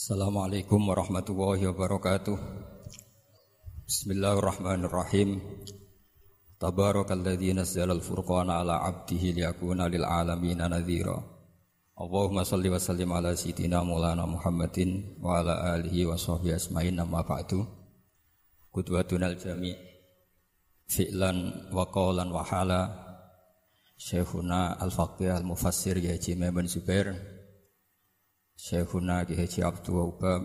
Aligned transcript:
Assalamualaikum 0.00 0.80
warahmatullahi 0.88 1.68
wabarakatuh. 1.68 2.32
Bismillahirrahmanirrahim. 3.84 5.44
Tabarakalladzi 6.56 7.52
nazzala 7.52 7.92
al-furqana 7.92 8.64
ala 8.64 8.80
'abdihi 8.80 9.36
liyakuna 9.36 9.92
lil 9.92 10.00
'alamin 10.00 10.64
nadhira. 10.64 11.20
Allahumma 12.00 12.48
shalli 12.48 12.72
wa 12.72 12.80
sallim 12.80 13.12
ala 13.12 13.36
sayyidina 13.36 13.84
Maulana 13.84 14.24
Muhammadin 14.24 15.20
wa 15.20 15.44
ala 15.44 15.76
alihi 15.76 16.08
wa 16.08 16.16
sahbihi 16.16 16.56
asma'in 16.56 16.96
amma 16.96 17.20
ba'du. 17.20 17.60
Qudwatuna 18.72 19.28
al-jami' 19.36 19.76
fi'lan 20.88 21.68
wa 21.76 21.84
qawlan 21.92 22.32
wa 22.32 22.40
hala. 22.40 22.88
Syekhuna 24.00 24.80
al-faqih 24.80 25.44
al-mufassir 25.44 26.00
ya 26.00 26.16
Jimaman 26.16 26.64
Zubair 26.72 27.39
Syekhuna 28.60 29.24
Ki 29.24 29.40
Haji 29.40 29.64
Abdul 29.64 30.20
Wahab, 30.20 30.44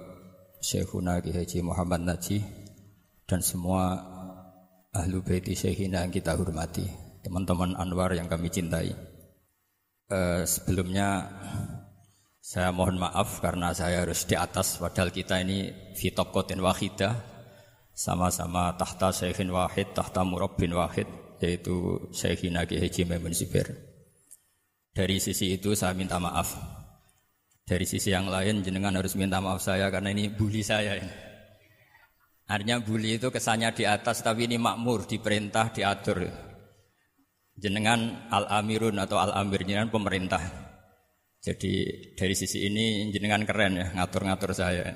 Syekhuna 0.63 1.19
Ki 1.19 1.35
Haji 1.35 1.59
Muhammad 1.67 2.07
Najih 2.07 2.39
dan 3.27 3.43
semua 3.43 3.99
ahlu 4.95 5.19
baiti 5.19 5.51
Syekhina 5.51 6.07
yang 6.07 6.15
kita 6.15 6.39
hormati, 6.39 6.87
teman-teman 7.27 7.75
Anwar 7.75 8.15
yang 8.15 8.31
kami 8.31 8.47
cintai. 8.47 8.95
Uh, 10.07 10.47
sebelumnya 10.47 11.27
saya 12.39 12.71
mohon 12.71 12.95
maaf 12.95 13.43
karena 13.43 13.75
saya 13.75 14.07
harus 14.07 14.23
di 14.23 14.39
atas 14.39 14.79
padahal 14.79 15.11
kita 15.11 15.43
ini 15.43 15.75
fitop 15.99 16.31
kotin 16.31 16.63
wahidah 16.63 17.19
sama-sama 17.91 18.79
tahta 18.79 19.11
Syekhin 19.11 19.51
Wahid, 19.51 19.91
tahta 19.91 20.23
Murabbin 20.23 20.71
Wahid 20.71 21.09
yaitu 21.43 21.99
Syekhina 22.15 22.63
Ki 22.63 22.79
Haji 22.79 23.11
Maimun 23.11 23.35
Zubair. 23.35 23.75
Dari 24.95 25.19
sisi 25.19 25.59
itu 25.59 25.75
saya 25.75 25.91
minta 25.91 26.15
maaf 26.15 26.74
dari 27.65 27.85
sisi 27.89 28.13
yang 28.13 28.29
lain 28.29 28.61
jenengan 28.61 28.93
harus 28.93 29.17
minta 29.17 29.41
maaf 29.41 29.57
saya 29.57 29.89
karena 29.89 30.13
ini 30.13 30.29
bully 30.29 30.61
saya 30.61 31.01
ini. 31.01 31.13
Artinya 32.45 32.77
bully 32.77 33.17
itu 33.17 33.33
kesannya 33.33 33.73
di 33.73 33.89
atas 33.89 34.21
tapi 34.21 34.45
ini 34.45 34.61
makmur, 34.61 35.09
diperintah, 35.09 35.73
diatur. 35.73 36.29
Jenengan 37.57 38.29
al-amirun 38.29 39.01
atau 39.01 39.17
al-amir 39.17 39.65
jenengan 39.65 39.89
pemerintah. 39.89 40.45
Jadi 41.41 41.73
dari 42.13 42.37
sisi 42.37 42.69
ini 42.69 43.09
jenengan 43.09 43.41
keren 43.49 43.81
ya 43.81 43.87
ngatur-ngatur 43.97 44.53
saya. 44.53 44.93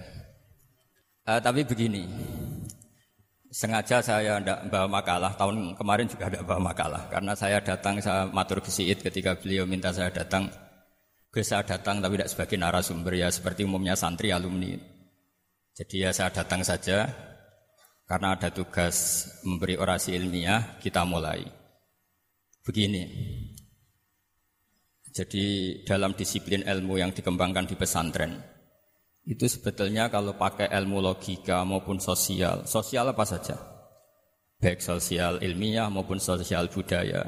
Uh, 1.25 1.41
tapi 1.41 1.65
begini, 1.65 2.05
sengaja 3.49 3.97
saya 4.05 4.37
tidak 4.37 4.69
bawa 4.69 5.01
makalah 5.01 5.33
tahun 5.33 5.73
kemarin 5.73 6.05
juga 6.05 6.29
tidak 6.29 6.45
bawa 6.45 6.61
makalah 6.69 7.01
karena 7.09 7.33
saya 7.33 7.57
datang 7.65 7.97
saya 7.97 8.29
matur 8.29 8.61
ke 8.61 8.69
ketika 8.69 9.33
beliau 9.37 9.65
minta 9.65 9.89
saya 9.89 10.13
datang 10.13 10.49
Gue 11.29 11.45
saya 11.45 11.61
datang 11.61 12.01
tapi 12.01 12.17
tidak 12.17 12.33
sebagai 12.33 12.57
narasumber 12.57 13.13
ya 13.13 13.29
seperti 13.29 13.61
umumnya 13.61 13.93
santri 13.93 14.33
alumni. 14.33 14.73
Jadi 15.77 15.95
ya 16.01 16.09
saya 16.09 16.33
datang 16.33 16.65
saja 16.65 17.05
karena 18.09 18.33
ada 18.33 18.49
tugas 18.49 19.29
memberi 19.45 19.77
orasi 19.77 20.17
ilmiah, 20.17 20.81
kita 20.81 21.05
mulai. 21.05 21.45
Begini. 22.65 23.05
Jadi 25.13 25.45
dalam 25.85 26.17
disiplin 26.17 26.65
ilmu 26.65 26.97
yang 26.97 27.13
dikembangkan 27.13 27.69
di 27.69 27.77
pesantren, 27.77 28.41
itu 29.29 29.45
sebetulnya 29.45 30.09
kalau 30.09 30.33
pakai 30.33 30.73
ilmu 30.73 30.97
logika 30.97 31.61
maupun 31.61 32.01
sosial, 32.01 32.65
sosial 32.65 33.13
apa 33.13 33.25
saja? 33.29 33.57
Baik 34.57 34.81
sosial 34.81 35.37
ilmiah 35.45 35.93
maupun 35.93 36.17
sosial 36.17 36.73
budaya. 36.73 37.21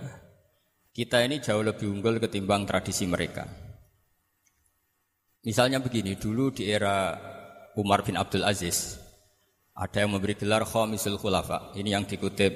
Kita 0.90 1.22
ini 1.22 1.38
jauh 1.38 1.62
lebih 1.62 1.94
unggul 1.94 2.18
ketimbang 2.18 2.66
tradisi 2.66 3.06
mereka. 3.06 3.61
Misalnya 5.42 5.82
begini, 5.82 6.14
dulu 6.22 6.54
di 6.54 6.70
era 6.70 7.18
Umar 7.74 8.06
bin 8.06 8.14
Abdul 8.14 8.46
Aziz, 8.46 9.02
ada 9.74 10.06
yang 10.06 10.14
memberi 10.14 10.38
gelar 10.38 10.62
Khamisul 10.62 11.18
Khulafa. 11.18 11.74
Ini 11.74 11.98
yang 11.98 12.06
dikutip 12.06 12.54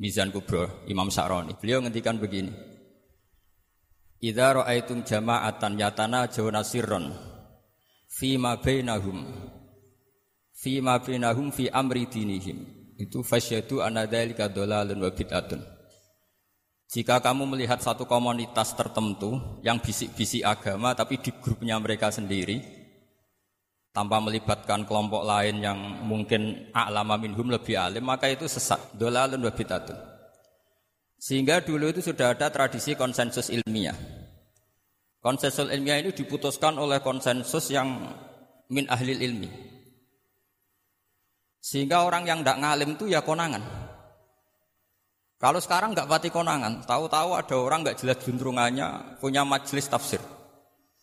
Mizan 0.00 0.32
Kubro, 0.32 0.88
Imam 0.88 1.12
Sa'roni. 1.12 1.60
Beliau 1.60 1.84
ngendikan 1.84 2.16
begini. 2.16 2.52
Idza 4.16 4.56
ra'aitum 4.56 5.04
jama'atan 5.04 5.76
yatana 5.76 6.24
jawna 6.32 6.64
sirron 6.64 7.12
fi 8.08 8.40
ma 8.40 8.56
bainahum 8.56 9.28
fi 10.56 10.80
ma 10.80 10.96
bainahum 10.96 11.52
fi 11.52 11.68
amri 11.68 12.08
dinihim. 12.08 12.64
Itu 12.96 13.20
fasyadu 13.20 13.84
anna 13.84 14.08
dzalika 14.08 14.48
dhalalun 14.48 15.04
wa 15.04 15.12
bid'atun. 15.12 15.75
Jika 16.86 17.18
kamu 17.18 17.50
melihat 17.50 17.82
satu 17.82 18.06
komunitas 18.06 18.70
tertentu 18.78 19.58
yang 19.66 19.82
bisik-bisik 19.82 20.46
agama 20.46 20.94
tapi 20.94 21.18
di 21.18 21.34
grupnya 21.34 21.74
mereka 21.82 22.14
sendiri 22.14 22.62
tanpa 23.90 24.22
melibatkan 24.22 24.86
kelompok 24.86 25.26
lain 25.26 25.58
yang 25.64 25.78
mungkin 26.06 26.70
a'lama 26.70 27.18
minhum 27.18 27.50
lebih 27.50 27.74
alim 27.74 28.06
maka 28.06 28.30
itu 28.30 28.46
sesat 28.46 28.94
dolalun 28.94 29.42
wa 29.42 29.50
bidatun. 29.50 29.98
Sehingga 31.16 31.64
dulu 31.64 31.90
itu 31.90 32.04
sudah 32.04 32.36
ada 32.36 32.52
tradisi 32.52 32.94
konsensus 32.94 33.48
ilmiah. 33.50 33.96
Konsensus 35.18 35.66
ilmiah 35.66 35.98
ini 35.98 36.14
diputuskan 36.14 36.78
oleh 36.78 37.02
konsensus 37.02 37.72
yang 37.72 38.14
min 38.70 38.86
ahli 38.86 39.16
ilmi. 39.16 39.50
Sehingga 41.58 42.06
orang 42.06 42.30
yang 42.30 42.46
tidak 42.46 42.62
ngalim 42.62 42.90
itu 42.94 43.10
ya 43.10 43.26
konangan. 43.26 43.64
Kalau 45.36 45.60
sekarang 45.60 45.92
nggak 45.92 46.08
pati 46.08 46.28
konangan, 46.32 46.80
tahu-tahu 46.88 47.36
ada 47.36 47.56
orang 47.60 47.84
nggak 47.84 48.00
jelas 48.00 48.16
juntrungannya 48.24 49.20
punya 49.20 49.44
majelis 49.44 49.84
tafsir. 49.84 50.20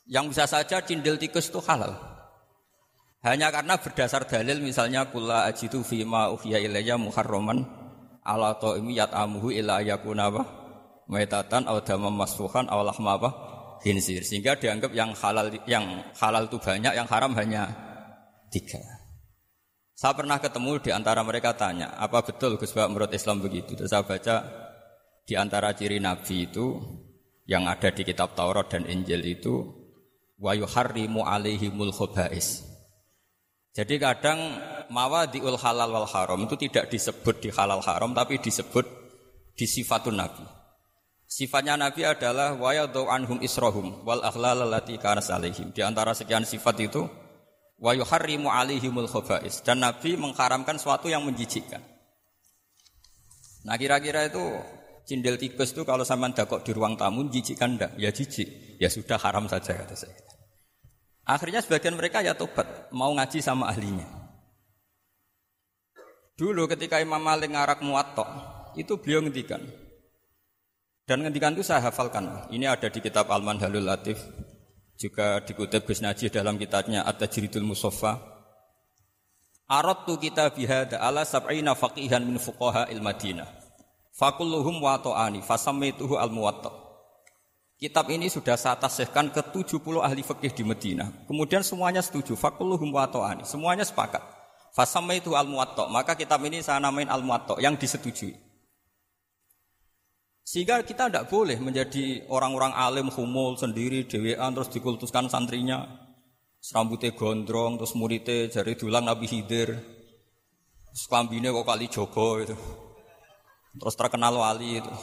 Yang 0.10 0.34
bisa 0.34 0.46
saja 0.50 0.82
cindil 0.82 1.22
tikus 1.22 1.54
itu 1.54 1.62
halal. 1.62 1.94
Hanya 3.24 3.54
karena 3.54 3.80
berdasar 3.80 4.28
dalil 4.28 4.60
misalnya 4.60 5.08
kula 5.08 5.48
ajitu 5.48 5.80
fima 5.86 6.28
uhiya 6.34 6.60
ilayya 6.60 7.00
muharraman 7.00 7.64
ala 8.26 8.58
ta'imi 8.60 9.00
yat'amuhu 9.00 9.54
ila 9.64 9.80
yakuna 9.80 10.28
apa? 10.28 10.44
Maitatan 11.08 11.70
aw 11.70 11.80
damam 11.86 12.12
masfuhan 12.12 12.68
aw 12.68 12.84
lahma 12.84 13.16
apa? 13.16 13.30
Hinsir. 13.86 14.26
Sehingga 14.26 14.60
dianggap 14.60 14.92
yang 14.92 15.14
halal 15.14 15.54
yang 15.70 15.86
halal 16.20 16.50
itu 16.50 16.58
banyak, 16.60 16.92
yang 16.96 17.08
haram 17.08 17.32
hanya 17.38 17.70
tiga. 18.52 18.93
Saya 20.04 20.20
pernah 20.20 20.36
ketemu 20.36 20.84
di 20.84 20.92
antara 20.92 21.24
mereka 21.24 21.56
tanya, 21.56 21.96
apa 21.96 22.20
betul 22.28 22.60
Gus 22.60 22.76
Bak 22.76 22.92
menurut 22.92 23.08
Islam 23.16 23.40
begitu? 23.40 23.72
Terus 23.72 23.88
saya 23.88 24.04
baca 24.04 24.44
di 25.24 25.32
antara 25.40 25.72
ciri 25.72 26.04
Nabi 26.04 26.44
itu 26.44 26.76
yang 27.48 27.72
ada 27.72 27.88
di 27.88 28.04
kitab 28.04 28.36
Taurat 28.36 28.68
dan 28.68 28.84
Injil 28.84 29.24
itu 29.24 29.64
wa 30.44 30.52
yuharrimu 30.52 31.24
alaihimul 31.24 31.96
khobais. 31.96 32.68
Jadi 33.72 33.96
kadang 33.96 34.60
mawadiul 34.92 35.56
halal 35.56 35.96
wal 35.96 36.10
haram 36.12 36.44
itu 36.44 36.60
tidak 36.68 36.92
disebut 36.92 37.40
di 37.40 37.56
halal 37.56 37.80
haram 37.80 38.12
tapi 38.12 38.44
disebut 38.44 38.84
di 39.56 39.64
sifatun 39.64 40.20
Nabi. 40.20 40.44
Sifatnya 41.32 41.80
Nabi 41.80 42.04
adalah 42.04 42.60
wa 42.60 42.76
anhum 43.08 43.40
isrohum 43.40 44.04
wal 44.04 44.20
akhlal 44.20 44.68
allati 44.68 45.00
kanas 45.00 45.32
alaihim. 45.32 45.72
Di 45.72 45.80
antara 45.80 46.12
sekian 46.12 46.44
sifat 46.44 46.92
itu 46.92 47.08
wa 47.84 47.92
yuharrimu 47.92 48.48
alaihimul 48.48 49.12
khaba'is 49.12 49.60
dan 49.68 49.84
Nabi 49.84 50.16
mengharamkan 50.16 50.80
sesuatu 50.80 51.12
yang 51.12 51.28
menjijikkan. 51.28 51.84
Nah 53.68 53.76
kira-kira 53.76 54.32
itu 54.32 54.40
cindil 55.04 55.36
tikus 55.36 55.76
itu 55.76 55.84
kalau 55.84 56.08
sama 56.08 56.32
dakok 56.32 56.64
di 56.64 56.72
ruang 56.72 56.96
tamu 56.96 57.28
jijikkan 57.28 57.76
enggak? 57.76 57.92
Ya 58.00 58.16
jijik. 58.16 58.80
Ya 58.80 58.88
sudah 58.88 59.20
haram 59.20 59.52
saja 59.52 59.76
kata 59.76 59.96
saya. 60.00 60.16
Akhirnya 61.24 61.64
sebagian 61.64 61.96
mereka 61.96 62.20
ya 62.20 62.36
tobat, 62.36 62.92
mau 62.92 63.12
ngaji 63.16 63.40
sama 63.40 63.72
ahlinya. 63.72 64.04
Dulu 66.36 66.68
ketika 66.68 67.00
Imam 67.00 67.24
Malik 67.24 67.56
ngarak 67.56 67.80
muwatta, 67.80 68.28
itu 68.76 69.00
beliau 69.00 69.24
ngendikan. 69.24 69.64
Dan 71.08 71.24
ngendikan 71.24 71.56
itu 71.56 71.64
saya 71.64 71.88
hafalkan. 71.88 72.52
Ini 72.52 72.68
ada 72.68 72.92
di 72.92 73.00
kitab 73.00 73.32
Al-Manhalul 73.32 73.88
Latif 73.88 74.20
juga 74.98 75.42
dikutip 75.44 75.84
Gus 75.86 76.00
Najih 76.00 76.30
dalam 76.30 76.56
kitabnya 76.56 77.04
At-Tajridul 77.04 77.66
Musaffa. 77.66 78.22
Aradtu 79.68 80.20
kita 80.20 80.52
bihada 80.54 81.02
ala 81.02 81.26
sab'ina 81.26 81.74
faqihan 81.74 82.22
min 82.22 82.38
fuqaha 82.38 82.92
il 82.94 83.02
Madinah. 83.02 83.48
Fakulluhum 84.14 84.78
wa 84.78 85.02
ta'ani 85.02 85.42
fasammaituhu 85.42 86.22
al-muwatta. 86.22 86.70
Kitab 87.82 88.08
ini 88.14 88.30
sudah 88.30 88.54
saya 88.56 88.78
tasihkan 88.78 89.34
ke 89.34 89.42
70 89.42 89.82
ahli 90.00 90.22
fikih 90.22 90.54
di 90.54 90.64
Madinah. 90.64 91.28
Kemudian 91.28 91.66
semuanya 91.66 92.00
setuju. 92.00 92.38
Fakulluhum 92.38 92.94
wa 92.94 93.10
ta'ani. 93.10 93.44
Semuanya 93.44 93.84
sepakat. 93.84 94.22
Fasamaitu 94.72 95.34
al-muwatta. 95.34 95.90
Maka 95.90 96.16
kitab 96.16 96.40
ini 96.46 96.62
saya 96.62 96.80
namain 96.80 97.10
al-muwatta 97.10 97.58
yang 97.60 97.76
disetujui. 97.76 98.53
Sehingga 100.44 100.84
kita 100.84 101.08
tidak 101.08 101.32
boleh 101.32 101.56
menjadi 101.56 102.28
orang-orang 102.28 102.76
alim 102.76 103.08
humul 103.08 103.56
sendiri, 103.56 104.04
dewean 104.04 104.52
terus 104.52 104.68
dikultuskan 104.72 105.32
santrinya. 105.32 105.88
Rambutnya 106.64 107.12
gondrong, 107.16 107.80
terus 107.80 107.96
muridnya 107.96 108.48
jari 108.52 108.76
dulang 108.76 109.08
Nabi 109.08 109.28
Hidir. 109.28 109.76
Terus 110.92 111.06
kambine 111.12 111.52
kok 111.52 111.68
kali 111.68 111.88
jogo 111.92 112.40
itu. 112.40 112.56
Terus 113.80 113.96
terkenal 113.98 114.36
wali 114.38 114.80
itu. 114.80 114.94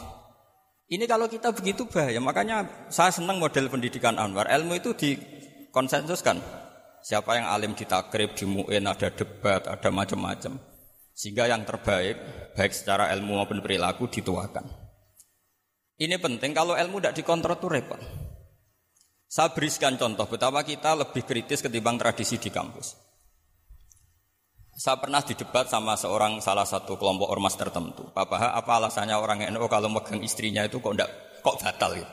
Ini 0.91 1.05
kalau 1.07 1.27
kita 1.31 1.53
begitu 1.53 1.87
bahaya. 1.87 2.19
Makanya 2.19 2.89
saya 2.89 3.13
senang 3.15 3.39
model 3.39 3.69
pendidikan 3.69 4.17
Anwar. 4.17 4.49
Ilmu 4.49 4.75
itu 4.77 4.91
dikonsensuskan. 4.97 6.41
Siapa 7.01 7.41
yang 7.41 7.49
alim 7.49 7.73
di 7.73 7.89
takrib, 7.89 8.37
di 8.37 8.45
mu'in, 8.45 8.85
ada 8.85 9.09
debat, 9.09 9.65
ada 9.65 9.89
macam-macam. 9.89 10.61
Sehingga 11.17 11.49
yang 11.49 11.65
terbaik, 11.65 12.17
baik 12.57 12.73
secara 12.73 13.09
ilmu 13.17 13.41
maupun 13.41 13.65
perilaku 13.65 14.09
dituakan. 14.09 14.80
Ini 16.01 16.17
penting, 16.17 16.57
kalau 16.57 16.73
ilmu 16.73 16.97
tidak 16.97 17.21
dikontrol 17.21 17.61
itu 17.61 17.69
repot. 17.69 18.01
Saya 19.29 19.53
berikan 19.53 20.01
contoh 20.01 20.25
betapa 20.25 20.65
kita 20.65 20.97
lebih 20.97 21.29
kritis 21.29 21.61
ketimbang 21.61 22.01
tradisi 22.01 22.41
di 22.41 22.49
kampus. 22.49 22.97
Saya 24.81 24.97
pernah 24.97 25.21
didebat 25.21 25.69
sama 25.69 25.93
seorang 26.01 26.41
salah 26.41 26.65
satu 26.65 26.97
kelompok 26.97 27.29
ormas 27.29 27.53
tertentu. 27.53 28.09
Papa, 28.17 28.57
apa 28.57 28.73
alasannya 28.81 29.13
orang 29.13 29.45
NU 29.53 29.69
kalau 29.69 29.93
megang 29.93 30.25
istrinya 30.25 30.65
itu 30.65 30.81
kok 30.81 30.97
enggak, 30.97 31.13
kok 31.45 31.61
batal 31.61 31.93
gitu? 31.93 32.09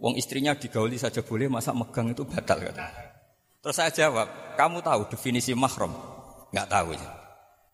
Wong 0.00 0.16
istrinya 0.16 0.56
digauli 0.56 0.96
saja 0.96 1.20
boleh, 1.20 1.52
masa 1.52 1.76
megang 1.76 2.16
itu 2.16 2.24
batal 2.24 2.64
kata. 2.64 2.86
Terus 3.60 3.76
saya 3.76 3.92
jawab, 3.92 4.56
kamu 4.56 4.80
tahu 4.80 5.12
definisi 5.12 5.52
mahram? 5.52 5.92
Enggak 6.48 6.66
tahu 6.72 6.96
ya. 6.96 7.10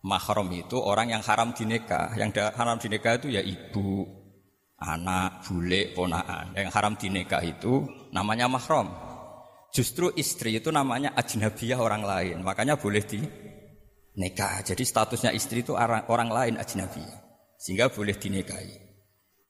Mahram 0.02 0.50
itu 0.50 0.76
orang 0.82 1.14
yang 1.14 1.22
haram 1.22 1.54
dinikah. 1.54 2.10
Yang 2.18 2.50
haram 2.58 2.76
dinikah 2.76 3.22
itu 3.22 3.30
ya 3.30 3.40
ibu, 3.40 4.17
anak, 4.78 5.42
bule, 5.46 5.90
ponaan. 5.92 6.54
Yang 6.54 6.70
haram 6.74 6.94
dinikah 6.94 7.42
itu 7.42 7.82
namanya 8.14 8.46
mahram. 8.46 8.88
Justru 9.74 10.14
istri 10.16 10.56
itu 10.56 10.70
namanya 10.70 11.12
ajnabiyah 11.18 11.78
orang 11.78 12.02
lain. 12.06 12.36
Makanya 12.40 12.78
boleh 12.78 13.02
di 13.04 13.20
nikah. 14.16 14.62
Jadi 14.62 14.82
statusnya 14.86 15.34
istri 15.34 15.66
itu 15.66 15.74
orang, 15.74 16.06
orang 16.08 16.30
lain 16.30 16.54
ajnabi. 16.56 17.02
Sehingga 17.58 17.90
boleh 17.90 18.14
dinikahi. 18.14 18.88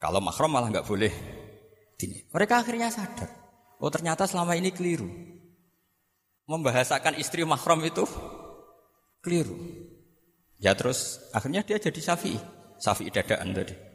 Kalau 0.01 0.19
mahram 0.25 0.51
malah 0.51 0.73
nggak 0.73 0.89
boleh 0.89 1.13
dinik. 1.99 2.33
Mereka 2.33 2.65
akhirnya 2.65 2.89
sadar. 2.89 3.29
Oh 3.79 3.93
ternyata 3.93 4.25
selama 4.25 4.57
ini 4.57 4.73
keliru. 4.73 5.07
Membahasakan 6.49 7.21
istri 7.21 7.45
mahram 7.45 7.85
itu 7.85 8.09
keliru. 9.21 9.55
Ya 10.59 10.75
terus 10.75 11.21
akhirnya 11.31 11.63
dia 11.63 11.79
jadi 11.79 12.01
syafi'i. 12.01 12.41
Syafi'i 12.81 13.13
dadaan 13.13 13.55
tadi. 13.55 13.88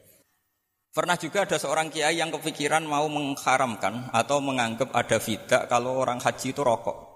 Pernah 0.93 1.17
juga 1.17 1.41
ada 1.41 1.57
seorang 1.57 1.89
kiai 1.89 2.21
yang 2.21 2.29
kepikiran 2.29 2.85
mau 2.85 3.09
mengharamkan 3.09 4.13
atau 4.13 4.37
menganggap 4.37 4.93
ada 4.93 5.17
fidak 5.17 5.65
kalau 5.65 5.97
orang 5.97 6.21
haji 6.21 6.53
itu 6.53 6.61
rokok. 6.61 7.09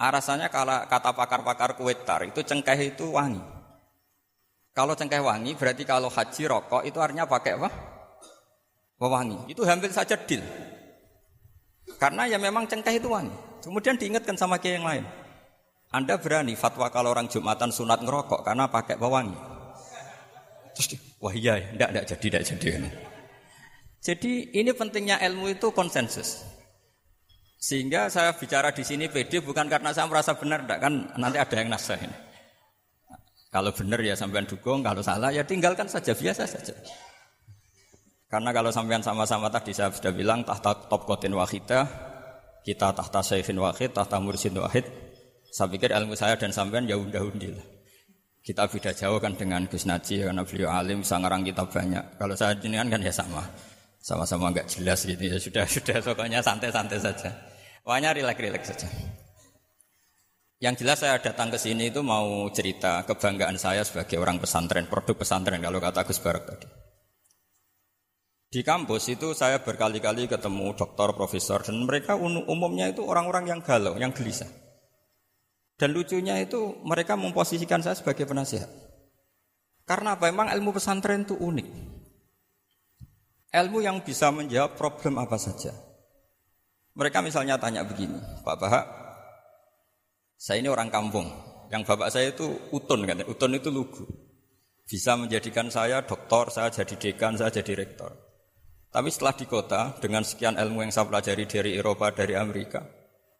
Rasanya 0.00 0.48
kalau 0.48 0.80
kata 0.88 1.12
pakar-pakar 1.12 1.76
kue 1.76 1.92
tar 1.92 2.24
itu 2.24 2.40
cengkeh 2.40 2.96
itu 2.96 3.12
wangi. 3.12 3.44
Kalau 4.72 4.96
cengkeh 4.96 5.20
wangi 5.20 5.52
berarti 5.52 5.84
kalau 5.84 6.08
haji 6.08 6.42
rokok 6.48 6.88
itu 6.88 6.96
artinya 7.04 7.28
pakai 7.28 7.52
apa? 7.60 7.68
Wangi. 8.96 9.52
Itu 9.52 9.68
hampir 9.68 9.92
saja 9.92 10.16
deal. 10.16 10.40
Karena 12.00 12.24
ya 12.24 12.40
memang 12.40 12.64
cengkeh 12.64 12.96
itu 12.96 13.12
wangi. 13.12 13.36
Kemudian 13.60 14.00
diingatkan 14.00 14.40
sama 14.40 14.56
kiai 14.56 14.80
yang 14.80 14.88
lain. 14.88 15.04
Anda 15.92 16.16
berani 16.16 16.56
fatwa 16.56 16.88
kalau 16.88 17.12
orang 17.12 17.28
Jumatan 17.28 17.68
sunat 17.68 18.00
ngerokok 18.00 18.40
karena 18.40 18.72
pakai 18.72 18.96
pewangi. 18.96 19.53
Terus 20.74 20.98
wah 21.22 21.34
iya, 21.34 21.58
enggak, 21.72 21.88
enggak 21.94 22.06
jadi, 22.14 22.26
enggak 22.30 22.44
jadi. 22.50 22.68
Jadi 24.04 24.32
ini 24.52 24.70
pentingnya 24.76 25.16
ilmu 25.22 25.48
itu 25.54 25.72
konsensus. 25.72 26.44
Sehingga 27.56 28.12
saya 28.12 28.36
bicara 28.36 28.74
di 28.76 28.84
sini 28.84 29.08
PD 29.08 29.40
bukan 29.40 29.70
karena 29.70 29.94
saya 29.94 30.04
merasa 30.04 30.36
benar, 30.36 30.68
enggak 30.68 30.80
kan 30.82 30.92
nanti 31.16 31.38
ada 31.40 31.54
yang 31.56 31.72
nasah 31.72 31.96
ini. 31.96 32.16
Kalau 33.48 33.70
benar 33.70 34.02
ya 34.02 34.18
sampean 34.18 34.50
dukung, 34.50 34.82
kalau 34.82 34.98
salah 35.00 35.30
ya 35.30 35.46
tinggalkan 35.46 35.86
saja 35.86 36.10
biasa 36.10 36.42
saja. 36.42 36.74
Karena 38.26 38.50
kalau 38.50 38.74
sampean 38.74 38.98
sama-sama 38.98 39.46
tadi 39.46 39.70
saya 39.70 39.94
sudah 39.94 40.10
bilang 40.10 40.42
tahta 40.42 40.74
top 40.90 41.06
kotin 41.06 41.38
wahida, 41.38 41.86
kita 42.66 42.90
tahta 42.90 43.22
saifin 43.22 43.62
wahid, 43.62 43.94
tahta 43.94 44.18
mursin 44.18 44.58
wahid. 44.58 44.82
Saya 45.54 45.70
pikir 45.70 45.94
ilmu 45.94 46.18
saya 46.18 46.34
dan 46.34 46.50
sampean 46.50 46.90
ya 46.90 46.98
udah-undi 46.98 47.54
lah. 47.54 47.73
Kita 48.44 48.68
beda 48.68 48.92
jauh 48.92 49.16
kan 49.24 49.32
dengan 49.32 49.64
Gus 49.64 49.88
Naji 49.88 50.20
karena 50.20 50.44
beliau 50.44 50.68
alim, 50.68 51.00
sangarang 51.00 51.40
kita 51.48 51.64
banyak. 51.64 52.20
Kalau 52.20 52.36
saya 52.36 52.52
jenengan 52.60 52.92
kan 52.92 53.00
ya 53.00 53.08
sama. 53.08 53.40
Sama-sama 54.04 54.52
nggak 54.52 54.68
jelas 54.68 55.08
gitu 55.08 55.24
ya 55.24 55.40
sudah 55.40 55.64
sudah 55.80 55.96
pokoknya 56.04 56.44
santai-santai 56.44 57.00
saja. 57.00 57.32
Pokoknya 57.80 58.12
rileks-rileks 58.12 58.68
saja. 58.68 58.88
Yang 60.60 60.84
jelas 60.84 61.00
saya 61.00 61.16
datang 61.24 61.48
ke 61.48 61.56
sini 61.56 61.88
itu 61.88 62.04
mau 62.04 62.52
cerita 62.52 63.00
kebanggaan 63.08 63.56
saya 63.56 63.80
sebagai 63.80 64.20
orang 64.20 64.36
pesantren, 64.36 64.92
produk 64.92 65.16
pesantren 65.16 65.64
kalau 65.64 65.80
kata 65.80 66.04
Gus 66.04 66.20
Barak 66.20 66.44
tadi. 66.44 66.68
Di 68.52 68.60
kampus 68.60 69.08
itu 69.08 69.32
saya 69.32 69.64
berkali-kali 69.64 70.28
ketemu 70.28 70.76
dokter, 70.76 71.10
profesor, 71.16 71.64
dan 71.64 71.80
mereka 71.80 72.14
umumnya 72.20 72.92
itu 72.92 73.02
orang-orang 73.02 73.50
yang 73.50 73.60
galau, 73.64 73.96
yang 73.96 74.12
gelisah. 74.12 74.63
Dan 75.74 75.90
lucunya 75.90 76.38
itu 76.38 76.78
mereka 76.86 77.18
memposisikan 77.18 77.82
saya 77.82 77.98
sebagai 77.98 78.24
penasihat. 78.24 78.70
Karena 79.84 80.14
apa? 80.14 80.30
Memang 80.30 80.54
ilmu 80.54 80.70
pesantren 80.72 81.26
itu 81.26 81.34
unik. 81.34 81.68
Ilmu 83.54 83.78
yang 83.82 84.02
bisa 84.02 84.30
menjawab 84.30 84.78
problem 84.78 85.18
apa 85.18 85.38
saja. 85.38 85.74
Mereka 86.94 87.26
misalnya 87.26 87.58
tanya 87.58 87.82
begini, 87.82 88.18
Pak 88.46 88.56
Bahak, 88.58 88.86
saya 90.38 90.62
ini 90.62 90.70
orang 90.70 90.94
kampung, 90.94 91.26
yang 91.74 91.82
bapak 91.82 92.06
saya 92.12 92.30
itu 92.30 92.46
utun 92.70 93.02
kan, 93.02 93.18
utun 93.26 93.58
itu 93.58 93.66
lugu. 93.72 94.06
Bisa 94.86 95.18
menjadikan 95.18 95.72
saya 95.74 96.06
doktor, 96.06 96.54
saya 96.54 96.70
jadi 96.70 96.94
dekan, 96.94 97.34
saya 97.34 97.50
jadi 97.50 97.82
rektor. 97.82 98.14
Tapi 98.94 99.10
setelah 99.10 99.34
di 99.34 99.46
kota, 99.50 99.98
dengan 99.98 100.22
sekian 100.22 100.54
ilmu 100.54 100.86
yang 100.86 100.94
saya 100.94 101.10
pelajari 101.10 101.50
dari 101.50 101.70
Eropa, 101.74 102.14
dari 102.14 102.38
Amerika, 102.38 102.84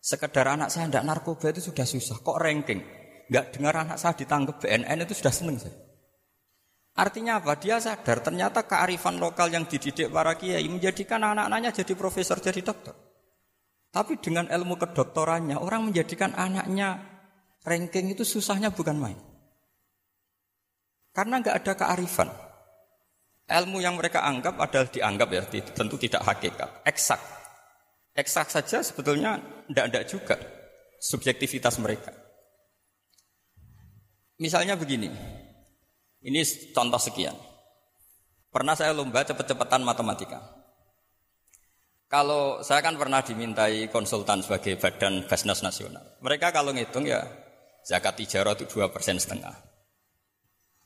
sekedar 0.04 0.44
anak 0.44 0.68
saya 0.68 0.92
tidak 0.92 1.08
narkoba 1.08 1.48
itu 1.48 1.72
sudah 1.72 1.88
susah. 1.88 2.20
Kok 2.20 2.36
ranking? 2.36 2.84
Nggak 3.32 3.56
dengar 3.56 3.72
anak 3.80 3.96
saya 3.96 4.12
ditangkap 4.12 4.60
BNN 4.60 5.08
itu 5.08 5.16
sudah 5.16 5.32
seneng 5.32 5.56
saya. 5.56 5.72
Artinya 6.94 7.40
apa? 7.40 7.56
Dia 7.56 7.80
sadar 7.80 8.20
ternyata 8.20 8.68
kearifan 8.68 9.16
lokal 9.16 9.48
yang 9.50 9.64
dididik 9.64 10.12
para 10.12 10.36
kiai 10.36 10.68
menjadikan 10.68 11.24
anak-anaknya 11.24 11.72
jadi 11.82 11.96
profesor, 11.96 12.38
jadi 12.38 12.60
dokter. 12.60 12.94
Tapi 13.90 14.20
dengan 14.20 14.46
ilmu 14.46 14.78
kedoktorannya, 14.78 15.58
orang 15.58 15.90
menjadikan 15.90 16.36
anaknya 16.36 17.00
ranking 17.64 18.14
itu 18.14 18.22
susahnya 18.22 18.70
bukan 18.70 19.00
main. 19.00 19.18
Karena 21.14 21.42
nggak 21.42 21.56
ada 21.64 21.72
kearifan. 21.74 22.30
Ilmu 23.44 23.78
yang 23.82 23.98
mereka 23.98 24.22
anggap 24.22 24.58
adalah 24.58 24.86
dianggap 24.90 25.28
ya, 25.30 25.42
tentu 25.74 25.96
tidak 25.98 26.22
hakikat, 26.26 26.82
eksak. 26.86 27.33
Eksak 28.14 28.46
saja 28.46 28.78
sebetulnya 28.78 29.42
tidak 29.66 29.84
ada 29.90 30.00
juga 30.06 30.36
subjektivitas 31.02 31.82
mereka. 31.82 32.14
Misalnya 34.38 34.78
begini, 34.78 35.10
ini 36.22 36.40
contoh 36.70 36.98
sekian. 36.98 37.34
Pernah 38.54 38.78
saya 38.78 38.94
lomba 38.94 39.26
cepet-cepetan 39.26 39.82
matematika. 39.82 40.38
Kalau 42.06 42.62
saya 42.62 42.78
kan 42.86 42.94
pernah 42.94 43.18
dimintai 43.26 43.90
konsultan 43.90 44.46
sebagai 44.46 44.78
badan 44.78 45.26
Basnas 45.26 45.66
Nasional. 45.66 46.14
Mereka 46.22 46.54
kalau 46.54 46.70
ngitung 46.70 47.10
ya 47.10 47.26
zakat 47.82 48.14
tijarah 48.14 48.54
itu 48.54 48.70
dua 48.70 48.94
persen 48.94 49.18
setengah. 49.18 49.58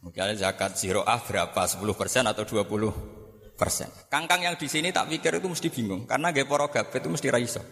Mungkin 0.00 0.38
zakat 0.38 0.78
zero 0.78 1.04
ah 1.04 1.18
berapa? 1.18 1.58
10 1.58 1.82
persen 1.98 2.24
atau 2.24 2.46
20 2.46 3.17
persen. 3.58 3.90
Kangkang 4.06 4.46
yang 4.46 4.54
di 4.54 4.70
sini 4.70 4.94
tak 4.94 5.10
pikir 5.10 5.42
itu 5.42 5.50
mesti 5.50 5.68
bingung 5.68 6.06
karena 6.06 6.30
gaya 6.30 6.46
porogabet 6.46 7.02
itu 7.02 7.10
mesti 7.10 7.28
raiso. 7.28 7.62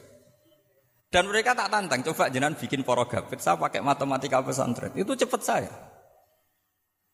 Dan 1.06 1.30
mereka 1.30 1.54
tak 1.54 1.70
tantang, 1.70 2.02
coba 2.02 2.26
jenengan 2.28 2.58
bikin 2.58 2.82
porogabet, 2.82 3.38
saya 3.38 3.54
pakai 3.54 3.78
matematika 3.78 4.42
pesantren. 4.42 4.90
Itu 4.98 5.14
cepat 5.14 5.40
saya. 5.40 5.70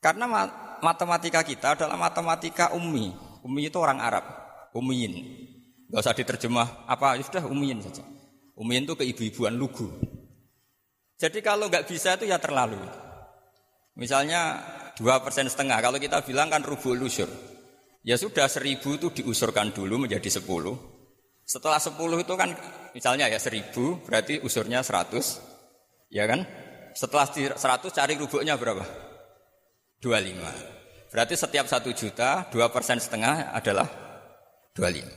Karena 0.00 0.26
matematika 0.80 1.44
kita 1.44 1.76
adalah 1.76 2.00
matematika 2.00 2.72
ummi. 2.72 3.12
Ummi 3.44 3.68
itu 3.68 3.76
orang 3.76 4.00
Arab, 4.00 4.24
ummiin. 4.72 5.12
Gak 5.92 6.08
usah 6.08 6.16
diterjemah 6.16 6.88
apa, 6.88 7.20
ya 7.20 7.22
sudah 7.22 7.44
umiin 7.44 7.84
saja. 7.84 8.00
Umiin 8.56 8.88
itu 8.88 8.96
keibu-ibuan 8.96 9.54
lugu. 9.54 9.92
Jadi 11.20 11.44
kalau 11.44 11.68
nggak 11.68 11.84
bisa 11.84 12.16
itu 12.16 12.26
ya 12.26 12.40
terlalu. 12.40 12.80
Misalnya 13.94 14.58
dua 14.96 15.20
persen 15.20 15.46
setengah. 15.52 15.78
Kalau 15.84 16.00
kita 16.00 16.24
bilang 16.24 16.48
kan 16.48 16.64
rubuh 16.64 16.96
lusur. 16.96 17.28
Ya 18.02 18.18
sudah 18.18 18.50
seribu 18.50 18.98
itu 18.98 19.14
diusurkan 19.22 19.70
dulu 19.70 20.06
menjadi 20.06 20.42
sepuluh. 20.42 20.74
Setelah 21.46 21.78
sepuluh 21.78 22.18
itu 22.18 22.34
kan 22.34 22.50
misalnya 22.94 23.30
ya 23.30 23.38
seribu 23.38 24.02
berarti 24.02 24.42
usurnya 24.42 24.82
seratus. 24.82 25.38
Ya 26.10 26.26
kan? 26.26 26.42
Setelah 26.98 27.30
seratus 27.56 27.94
cari 27.94 28.18
rubuknya 28.18 28.58
berapa? 28.58 28.82
Dua 30.02 30.18
lima. 30.18 30.50
Berarti 31.14 31.38
setiap 31.38 31.70
satu 31.70 31.94
juta 31.94 32.50
dua 32.50 32.74
persen 32.74 32.98
setengah 32.98 33.54
adalah 33.54 33.86
dua 34.74 34.90
lima. 34.90 35.14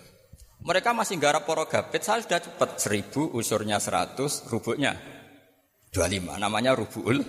Mereka 0.66 0.94
masih 0.98 1.18
garap 1.22 1.46
porogabit, 1.46 2.02
saya 2.02 2.26
sudah 2.26 2.42
cepat. 2.42 2.82
Seribu, 2.82 3.34
usurnya 3.34 3.78
seratus, 3.82 4.46
rubuknya 4.50 4.98
dua 5.90 6.06
lima. 6.06 6.38
Namanya 6.38 6.78
rubuul 6.78 7.22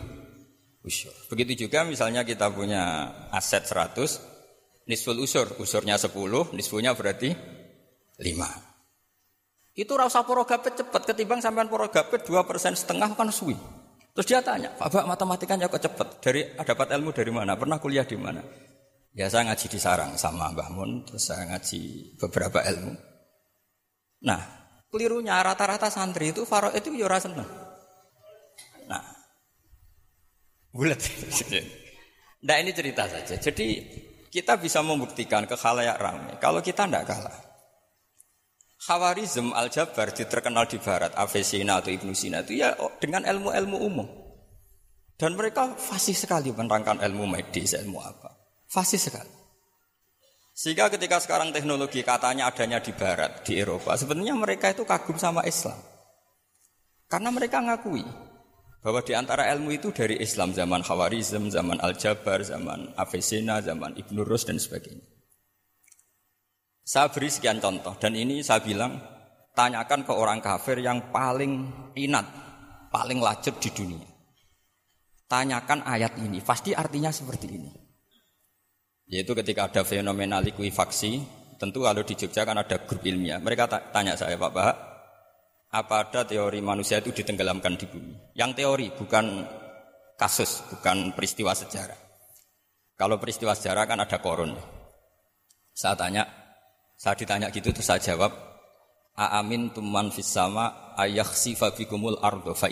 usur. 0.84 1.12
Begitu 1.32 1.66
juga 1.66 1.82
misalnya 1.84 2.22
kita 2.22 2.48
punya 2.52 3.12
aset 3.34 3.66
seratus, 3.66 4.22
nisful 4.86 5.18
usur, 5.18 5.58
usurnya 5.58 5.98
sepuluh, 5.98 6.48
nisfunya 6.54 6.94
berarti 6.94 7.34
lima. 8.22 8.48
Itu 9.76 9.92
rasa 9.98 10.24
porogapet 10.24 10.80
cepat 10.80 11.04
ketimbang 11.04 11.44
sampean 11.44 11.68
porogapet 11.68 12.24
dua 12.24 12.48
persen 12.48 12.72
setengah 12.72 13.12
kan 13.12 13.28
suwi. 13.28 13.58
Terus 14.16 14.26
dia 14.32 14.40
tanya, 14.40 14.72
Pak 14.72 15.04
matematikanya 15.04 15.68
kok 15.68 15.84
cepat? 15.84 16.24
Dari 16.24 16.56
dapat 16.56 16.88
ilmu 16.96 17.12
dari 17.12 17.28
mana? 17.28 17.52
Pernah 17.52 17.76
kuliah 17.76 18.08
di 18.08 18.16
mana? 18.16 18.40
Ya 19.12 19.28
saya 19.28 19.52
ngaji 19.52 19.66
di 19.68 19.76
sarang 19.76 20.16
sama 20.16 20.48
Mbah 20.56 20.72
Mun, 20.72 21.04
terus 21.04 21.28
saya 21.28 21.44
ngaji 21.52 22.16
beberapa 22.16 22.64
ilmu. 22.64 22.96
Nah, 24.24 24.40
kelirunya 24.88 25.36
rata-rata 25.44 25.92
santri 25.92 26.32
itu 26.32 26.48
faro 26.48 26.72
itu 26.72 26.88
ya 26.96 27.12
seneng. 27.20 27.48
Nah, 28.88 29.04
bulat. 30.72 31.00
Nah 32.46 32.62
ini 32.62 32.70
cerita 32.70 33.10
saja. 33.10 33.34
Jadi 33.42 33.82
kita 34.36 34.60
bisa 34.60 34.84
membuktikan 34.84 35.48
ke 35.48 35.56
khalayak 35.56 35.96
ramai. 35.96 36.36
Kalau 36.36 36.60
kita 36.60 36.84
tidak 36.84 37.08
kalah. 37.08 37.40
Khawarizm 38.76 39.56
Al-Jabar 39.56 40.12
terkenal 40.12 40.68
di 40.68 40.76
barat, 40.76 41.16
Avesina 41.16 41.80
atau 41.80 41.88
Ibnu 41.88 42.12
Sina 42.12 42.44
itu 42.44 42.60
ya 42.60 42.76
dengan 43.00 43.24
ilmu-ilmu 43.24 43.76
umum. 43.80 44.08
Dan 45.16 45.32
mereka 45.32 45.72
fasih 45.80 46.12
sekali 46.12 46.52
menerangkan 46.52 47.00
ilmu 47.00 47.24
medis, 47.24 47.72
ilmu 47.72 47.96
apa. 47.96 48.36
Fasih 48.68 49.00
sekali. 49.00 49.32
Sehingga 50.52 50.92
ketika 50.92 51.16
sekarang 51.16 51.56
teknologi 51.56 52.04
katanya 52.04 52.52
adanya 52.52 52.84
di 52.84 52.92
barat, 52.92 53.40
di 53.40 53.56
Eropa, 53.56 53.96
sebenarnya 53.96 54.36
mereka 54.36 54.68
itu 54.68 54.84
kagum 54.84 55.16
sama 55.16 55.48
Islam. 55.48 55.80
Karena 57.08 57.32
mereka 57.32 57.64
ngakui 57.64 58.04
bahwa 58.86 59.02
di 59.02 59.18
antara 59.18 59.50
ilmu 59.50 59.74
itu 59.74 59.90
dari 59.90 60.14
Islam 60.22 60.54
zaman 60.54 60.86
Khawarizm, 60.86 61.50
zaman 61.50 61.82
Al-Jabar, 61.82 62.38
zaman 62.46 62.94
Avesina, 62.94 63.58
zaman 63.58 63.98
Ibnu 63.98 64.22
Rus 64.22 64.46
dan 64.46 64.62
sebagainya. 64.62 65.02
Saya 66.86 67.10
beri 67.10 67.26
sekian 67.26 67.58
contoh 67.58 67.98
dan 67.98 68.14
ini 68.14 68.46
saya 68.46 68.62
bilang 68.62 69.02
tanyakan 69.58 70.06
ke 70.06 70.14
orang 70.14 70.38
kafir 70.38 70.78
yang 70.78 71.10
paling 71.10 71.66
inat, 71.98 72.30
paling 72.94 73.18
lacet 73.18 73.58
di 73.58 73.74
dunia. 73.74 74.06
Tanyakan 75.26 75.82
ayat 75.82 76.22
ini, 76.22 76.38
pasti 76.38 76.70
artinya 76.70 77.10
seperti 77.10 77.58
ini. 77.58 77.70
Yaitu 79.10 79.34
ketika 79.34 79.66
ada 79.66 79.82
fenomena 79.82 80.38
likuifaksi, 80.38 81.26
tentu 81.58 81.82
kalau 81.82 82.06
di 82.06 82.14
Jogja 82.14 82.46
kan 82.46 82.62
ada 82.62 82.78
grup 82.86 83.02
ilmiah. 83.02 83.42
Mereka 83.42 83.66
tanya 83.90 84.14
saya, 84.14 84.38
Pak 84.38 84.52
Bahak, 84.54 84.76
apa 85.72 85.94
ada 86.06 86.22
teori 86.22 86.62
manusia 86.62 87.02
itu 87.02 87.10
ditenggelamkan 87.10 87.74
di 87.74 87.86
bumi? 87.90 88.14
Yang 88.38 88.50
teori, 88.62 88.86
bukan 88.94 89.24
kasus, 90.14 90.62
bukan 90.70 91.12
peristiwa 91.12 91.52
sejarah. 91.52 91.98
Kalau 92.96 93.20
peristiwa 93.20 93.52
sejarah 93.52 93.84
kan 93.84 94.00
ada 94.00 94.18
korun. 94.22 94.56
Saya 95.76 95.98
tanya, 95.98 96.24
saya 96.96 97.12
ditanya 97.18 97.52
gitu 97.52 97.68
terus 97.74 97.84
saya 97.84 98.00
jawab, 98.00 98.32
Aamin 99.16 99.72
tuman 99.72 100.12
fis 100.12 100.28
sama 100.28 100.92
ayakhsifa 100.96 101.72
bikumul 101.72 102.20
ardo 102.20 102.52
fa 102.52 102.68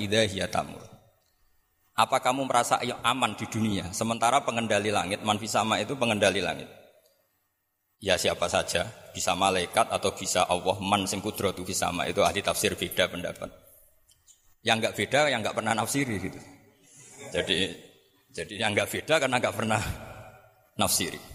tamur. 0.52 0.84
Apa 1.94 2.20
kamu 2.20 2.44
merasa 2.44 2.82
aman 3.06 3.32
di 3.38 3.46
dunia 3.48 3.94
sementara 3.94 4.44
pengendali 4.44 4.90
langit 4.92 5.24
man 5.24 5.40
sama 5.48 5.80
itu 5.80 5.96
pengendali 5.96 6.44
langit? 6.44 6.83
Ya 8.04 8.20
siapa 8.20 8.52
saja, 8.52 8.84
bisa 9.16 9.32
malaikat 9.32 9.88
atau 9.88 10.12
bisa 10.12 10.44
Allah 10.44 10.76
man 10.84 11.08
sing 11.08 11.24
kudratu 11.24 11.64
sama 11.72 12.04
itu 12.04 12.20
ahli 12.20 12.44
tafsir 12.44 12.76
beda 12.76 13.08
pendapat. 13.08 13.48
Yang 14.60 14.76
enggak 14.76 14.94
beda 15.00 15.20
yang 15.32 15.40
enggak 15.40 15.56
pernah 15.56 15.72
nafsiri 15.72 16.20
gitu. 16.20 16.40
Jadi 17.32 17.72
jadi 18.28 18.54
yang 18.60 18.76
enggak 18.76 18.92
beda 18.92 19.16
karena 19.16 19.40
enggak 19.40 19.56
pernah 19.56 19.80
nafsiri 20.76 21.34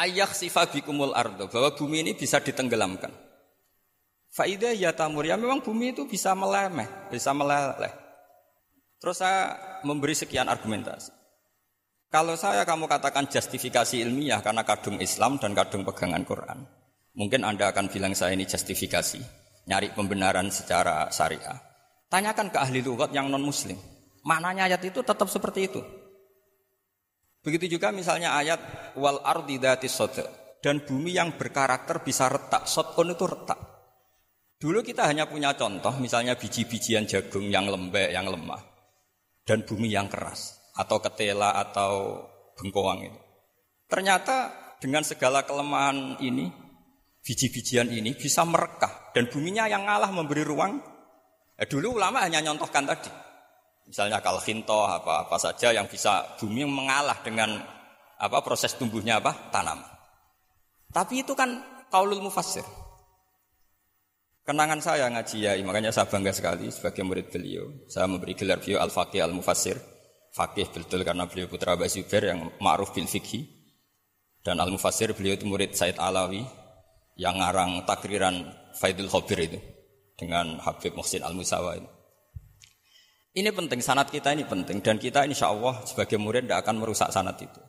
ayak 0.00 0.32
sifabikumul 0.32 1.12
ardo 1.12 1.52
bahwa 1.52 1.76
bumi 1.76 2.00
ini 2.06 2.12
bisa 2.16 2.40
ditenggelamkan. 2.40 3.12
Faidah 4.30 4.72
ya 4.72 4.94
tamur 4.94 5.26
ya 5.26 5.34
memang 5.34 5.60
bumi 5.60 5.92
itu 5.92 6.06
bisa 6.06 6.32
melemeh, 6.38 6.86
bisa 7.10 7.34
meleleh. 7.34 7.90
Terus 9.00 9.16
saya 9.18 9.58
memberi 9.82 10.14
sekian 10.14 10.46
argumentasi. 10.46 11.10
Kalau 12.10 12.34
saya 12.34 12.66
kamu 12.66 12.90
katakan 12.90 13.30
justifikasi 13.30 14.02
ilmiah 14.02 14.42
karena 14.42 14.66
kadung 14.66 14.98
Islam 14.98 15.38
dan 15.38 15.54
kadung 15.54 15.86
pegangan 15.86 16.26
Quran, 16.26 16.66
mungkin 17.14 17.46
Anda 17.46 17.70
akan 17.70 17.86
bilang 17.86 18.18
saya 18.18 18.34
ini 18.34 18.50
justifikasi, 18.50 19.22
nyari 19.70 19.94
pembenaran 19.94 20.50
secara 20.50 21.06
syariah. 21.14 21.54
Tanyakan 22.10 22.50
ke 22.50 22.58
ahli 22.58 22.82
lugat 22.82 23.14
yang 23.14 23.30
non 23.30 23.46
muslim. 23.46 23.78
Maknanya 24.26 24.66
ayat 24.66 24.82
itu 24.82 25.06
tetap 25.06 25.30
seperti 25.30 25.70
itu. 25.70 25.78
Begitu 27.46 27.78
juga 27.78 27.94
misalnya 27.94 28.34
ayat 28.34 28.58
wal 28.98 29.22
ardi 29.22 29.62
datis 29.62 29.94
dan 30.58 30.82
bumi 30.82 31.14
yang 31.14 31.38
berkarakter 31.38 32.02
bisa 32.02 32.26
retak. 32.26 32.66
Sotkon 32.66 33.14
itu 33.14 33.22
retak. 33.22 33.62
Dulu 34.58 34.82
kita 34.82 35.06
hanya 35.06 35.30
punya 35.30 35.54
contoh 35.54 35.94
misalnya 36.02 36.34
biji-bijian 36.34 37.06
jagung 37.06 37.46
yang 37.46 37.70
lembek, 37.70 38.10
yang 38.10 38.26
lemah 38.26 38.60
dan 39.46 39.62
bumi 39.62 39.94
yang 39.94 40.10
keras 40.10 40.59
atau 40.80 40.96
ketela 41.04 41.60
atau 41.60 42.24
bengkoang 42.56 43.04
itu. 43.04 43.20
Ternyata 43.90 44.48
dengan 44.80 45.04
segala 45.04 45.44
kelemahan 45.44 46.16
ini 46.24 46.48
biji-bijian 47.20 47.92
ini 47.92 48.16
bisa 48.16 48.48
merekah 48.48 49.12
dan 49.12 49.28
buminya 49.28 49.68
yang 49.68 49.84
ngalah 49.84 50.08
memberi 50.08 50.40
ruang. 50.40 50.80
Eh, 51.60 51.68
dulu 51.68 52.00
ulama 52.00 52.24
hanya 52.24 52.40
nyontohkan 52.40 52.88
tadi. 52.88 53.12
Misalnya 53.84 54.24
kalkinto 54.24 54.86
apa 54.86 55.28
apa 55.28 55.36
saja 55.36 55.74
yang 55.74 55.84
bisa 55.90 56.38
bumi 56.40 56.64
mengalah 56.64 57.20
dengan 57.20 57.60
apa 58.16 58.38
proses 58.40 58.72
tumbuhnya 58.78 59.20
apa 59.20 59.52
tanam. 59.52 59.82
Tapi 60.88 61.26
itu 61.26 61.36
kan 61.36 61.60
kaulul 61.92 62.22
mufassir. 62.24 62.64
Kenangan 64.40 64.80
saya 64.80 65.06
ngaji 65.12 65.36
ya, 65.46 65.52
makanya 65.62 65.92
saya 65.92 66.08
bangga 66.08 66.32
sekali 66.32 66.72
sebagai 66.72 67.04
murid 67.04 67.28
beliau. 67.28 67.70
Saya 67.86 68.08
memberi 68.08 68.34
gelar 68.34 68.58
beliau 68.58 68.80
al-faqih 68.82 69.22
al-mufassir. 69.22 69.78
Fakih 70.30 70.70
betul 70.70 71.02
karena 71.02 71.26
beliau 71.26 71.50
putra 71.50 71.74
Abu 71.74 71.90
Zubair 71.90 72.30
yang 72.30 72.54
ma'ruf 72.62 72.94
bil 72.94 73.10
fikhi. 73.10 73.46
Dan 74.40 74.56
al-mufassir 74.62 75.12
beliau 75.12 75.36
itu 75.36 75.44
murid 75.44 75.76
Said 75.76 76.00
Alawi 76.00 76.40
yang 77.20 77.36
ngarang 77.36 77.84
takriran 77.84 78.48
Faidul 78.72 79.10
Khobir 79.10 79.36
itu 79.44 79.58
dengan 80.16 80.56
Habib 80.62 80.96
Muhsin 80.96 81.20
Al-Musawa 81.20 81.76
itu. 81.76 81.90
Ini 83.30 83.54
penting, 83.54 83.78
sanat 83.78 84.10
kita 84.10 84.34
ini 84.34 84.42
penting 84.42 84.82
dan 84.82 84.98
kita 84.98 85.22
insya 85.22 85.54
Allah 85.54 85.78
sebagai 85.86 86.18
murid 86.18 86.48
tidak 86.50 86.66
akan 86.66 86.82
merusak 86.82 87.14
sanat 87.14 87.38
itu. 87.38 87.60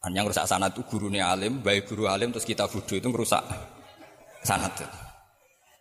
Dan 0.00 0.16
yang 0.16 0.24
merusak 0.24 0.48
sanat 0.48 0.72
itu 0.72 0.80
gurunya 0.88 1.28
alim, 1.28 1.60
baik 1.60 1.92
guru 1.92 2.08
alim 2.08 2.32
terus 2.32 2.48
kita 2.48 2.64
bodoh 2.64 2.96
itu 2.96 3.08
merusak 3.12 3.44
sanat 4.40 4.72
itu. 4.80 4.88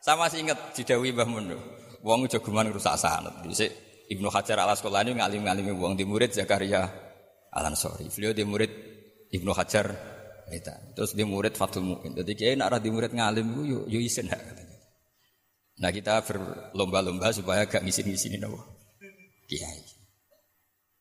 Saya 0.04 0.20
masih 0.20 0.44
ingat 0.44 0.60
di 0.75 0.84
Dewi 0.84 1.16
Mbah 1.16 1.28
Mundu, 1.28 1.56
wong 2.04 2.28
jagoman 2.28 2.68
merusak 2.68 3.00
sanat. 3.00 3.32
Jadi 3.48 3.88
Ibnu 4.10 4.28
Hajar 4.34 4.58
al 4.66 4.74
Asqalani 4.74 5.13
ngalim 5.13 5.46
ngalimi 5.46 5.72
wong 5.78 5.94
di 5.94 6.01
murid 6.01 6.34
Zakaria 6.34 6.82
Al 7.54 7.63
Ansori. 7.70 8.10
Beliau 8.10 8.34
di 8.34 8.42
murid 8.42 8.72
Ibnu 9.30 9.54
Hajar 9.54 9.86
itu. 10.50 10.74
Terus 10.98 11.13
di 11.13 11.22
murid 11.22 11.54
Fatul 11.54 11.86
Mu'in. 11.86 12.18
Jadi 12.18 12.32
kiai 12.34 12.56
nak 12.58 12.82
di 12.82 12.89
murid 12.89 13.13
ngalim 13.13 13.46
itu 13.46 13.62
yo 13.70 13.80
yo 13.86 14.00
isen 14.01 14.25
Nah 15.80 15.89
kita 15.96 16.20
berlomba-lomba 16.25 17.32
supaya 17.32 17.63
gak 17.63 17.86
ngisin-ngisini 17.86 18.42
nopo 18.42 18.60
kiai. 19.48 19.82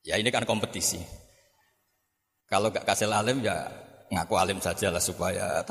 Ya 0.06 0.20
ini 0.20 0.28
kan 0.28 0.44
kompetisi. 0.44 1.00
Kalau 2.46 2.70
gak 2.70 2.86
kasih 2.86 3.10
alim 3.10 3.40
ya 3.40 3.68
ngaku 4.12 4.34
alim 4.36 4.60
saja 4.60 4.92
lah 4.92 5.02
supaya 5.02 5.64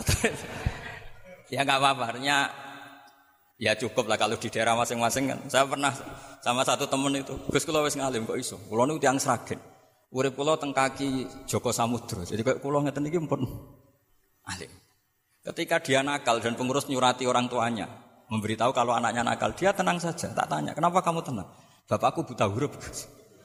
ya 1.53 1.61
nggak 1.63 1.79
apa-apa. 1.79 2.17
Ya 3.57 3.73
cukup 3.73 4.05
lah 4.05 4.21
kalau 4.21 4.37
di 4.37 4.53
daerah 4.53 4.77
masing-masing 4.77 5.33
kan. 5.33 5.39
Saya 5.49 5.65
pernah 5.65 5.89
sama 6.45 6.61
satu 6.61 6.85
temen 6.85 7.09
itu, 7.17 7.33
Gus 7.49 7.65
kula 7.65 7.81
wis 7.81 7.97
ngalim 7.97 8.29
kok 8.29 8.37
iso. 8.37 8.61
Kula 8.69 8.85
niku 8.85 9.01
tiyang 9.01 9.17
Sragen. 9.17 9.57
Urip 10.13 10.37
kula 10.37 10.61
teng 10.61 10.77
kaki 10.77 11.25
Joko 11.49 11.73
Samudra. 11.73 12.21
Jadi 12.21 12.45
kok 12.45 12.61
kula 12.61 12.85
ngeten 12.85 13.09
iki 13.09 13.17
pun 13.25 13.41
alim. 14.45 14.69
Ketika 15.41 15.81
dia 15.81 16.05
nakal 16.05 16.37
dan 16.37 16.53
pengurus 16.53 16.85
nyurati 16.85 17.25
orang 17.25 17.49
tuanya, 17.49 17.89
memberitahu 18.29 18.75
kalau 18.77 18.93
anaknya 18.93 19.25
nakal, 19.25 19.49
dia 19.57 19.73
tenang 19.73 19.97
saja. 19.97 20.29
Tak 20.37 20.47
tanya, 20.51 20.77
kenapa 20.77 21.01
kamu 21.01 21.25
tenang? 21.25 21.47
Bapakku 21.89 22.27
buta 22.27 22.45
huruf. 22.45 22.77